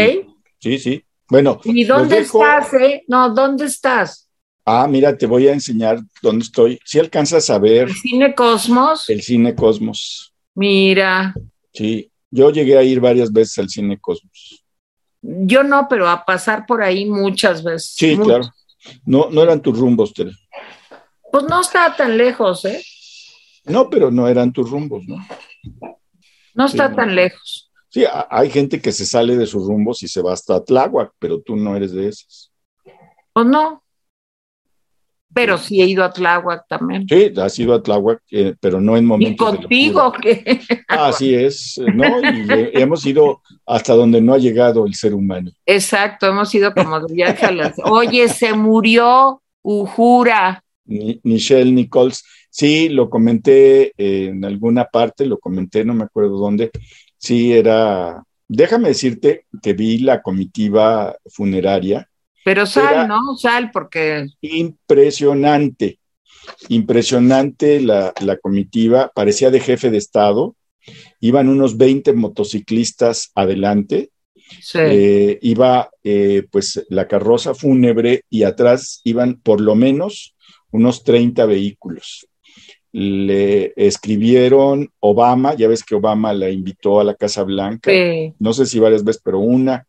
[0.59, 1.05] Sí, sí.
[1.29, 1.61] Bueno.
[1.65, 3.05] ¿Y dónde estás, eh?
[3.07, 4.31] No, ¿dónde estás?
[4.65, 6.81] Ah, mira, te voy a enseñar dónde estoy.
[6.87, 7.89] Si alcanzas a ver.
[7.89, 9.11] ¿El Cine Cosmos?
[9.11, 10.33] El Cine Cosmos.
[10.55, 11.35] Mira.
[11.75, 14.65] Sí, yo llegué a ir varias veces al Cine Cosmos.
[15.21, 17.93] Yo no, pero a pasar por ahí muchas veces.
[17.95, 18.51] Sí, claro.
[19.05, 20.33] No, no eran tus rumbos, Tere.
[21.31, 22.83] Pues no estaba tan lejos, ¿eh?
[23.65, 25.17] No, pero no eran tus rumbos, ¿no?
[26.55, 27.71] No está tan lejos.
[27.89, 31.41] Sí, hay gente que se sale de sus rumbos y se va hasta Tláhuac, pero
[31.41, 32.53] tú no eres de esos.
[33.33, 33.83] Pues no.
[35.33, 37.07] Pero sí he ido a Tláhuac también.
[37.09, 39.33] Sí, has ido a Tláhuac, eh, pero no en momentos.
[39.33, 40.61] Y contigo, que.
[40.89, 42.21] Así es, ¿no?
[42.21, 45.53] Y hemos ido hasta donde no ha llegado el ser humano.
[45.67, 47.75] Exacto, hemos ido como de viaje a las.
[47.85, 50.65] Oye, se murió Ujura.
[50.85, 52.25] Michelle Nichols.
[52.51, 56.71] Sí, lo comenté en alguna parte, lo comenté, no me acuerdo dónde.
[57.17, 58.23] Sí, era.
[58.49, 62.11] Déjame decirte que vi la comitiva funeraria.
[62.45, 63.37] Pero sal, ¿no?
[63.37, 64.27] Sal, porque.
[64.41, 66.01] Impresionante.
[66.69, 69.13] Impresionante la, la comitiva.
[69.15, 70.57] Parecía de jefe de Estado.
[71.21, 74.11] Iban unos 20 motociclistas adelante.
[74.61, 74.79] Sí.
[74.81, 80.35] Eh, iba eh, pues la carroza fúnebre y atrás iban por lo menos
[80.73, 82.27] unos 30 vehículos.
[82.93, 88.35] Le escribieron Obama, ya ves que Obama la invitó a la Casa Blanca, sí.
[88.39, 89.87] no sé si varias veces, pero una.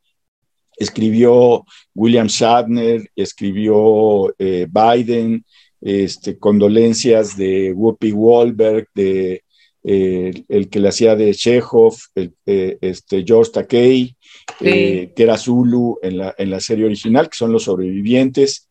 [0.78, 5.44] Escribió William Shatner, escribió eh, Biden,
[5.80, 9.44] este, condolencias de Whoopi Goldberg, de
[9.84, 14.16] eh, el que le hacía de Chekhov, el, eh, este, George Takei,
[14.60, 14.66] sí.
[14.66, 18.70] que era Zulu en la, en la serie original, que son los sobrevivientes.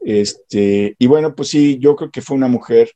[0.00, 2.90] Este, y bueno, pues sí, yo creo que fue una mujer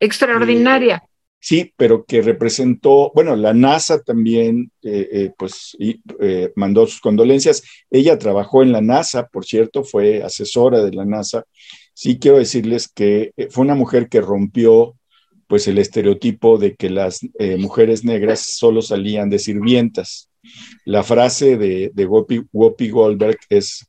[0.00, 1.02] extraordinaria.
[1.04, 1.08] Eh,
[1.40, 6.00] sí, pero que representó, bueno, la NASA también, eh, eh, pues y,
[6.54, 7.62] mandó sus condolencias.
[7.90, 11.44] Ella trabajó en la NASA, por cierto, fue asesora de la NASA.
[11.94, 14.94] Sí, quiero decirles que fue una mujer que rompió
[15.46, 17.20] pues el estereotipo de que las
[17.56, 20.28] mujeres negras solo salían de sirvientas.
[20.84, 23.88] La frase de, de Goldberg es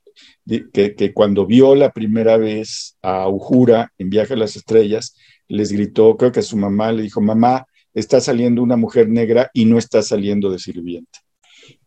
[0.74, 5.16] que, que, cuando vio la primera vez a Uhura en Viaje a las Estrellas,
[5.50, 9.50] les gritó, creo que a su mamá le dijo, mamá, está saliendo una mujer negra
[9.54, 11.20] y no está saliendo de sirvienta.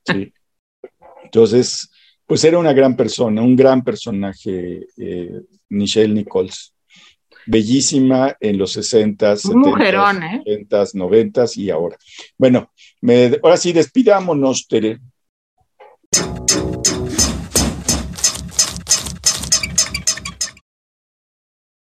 [0.05, 0.33] ¿Sí?
[1.25, 1.91] Entonces,
[2.27, 5.41] pues era una gran persona, un gran personaje, eh,
[5.71, 6.75] Michelle Nichols.
[7.45, 10.63] Bellísima en los 60, 70, ¿eh?
[10.69, 11.97] 80, 90 y ahora.
[12.39, 12.71] Bueno,
[13.01, 15.01] me, ahora sí, despidámonos, Tere.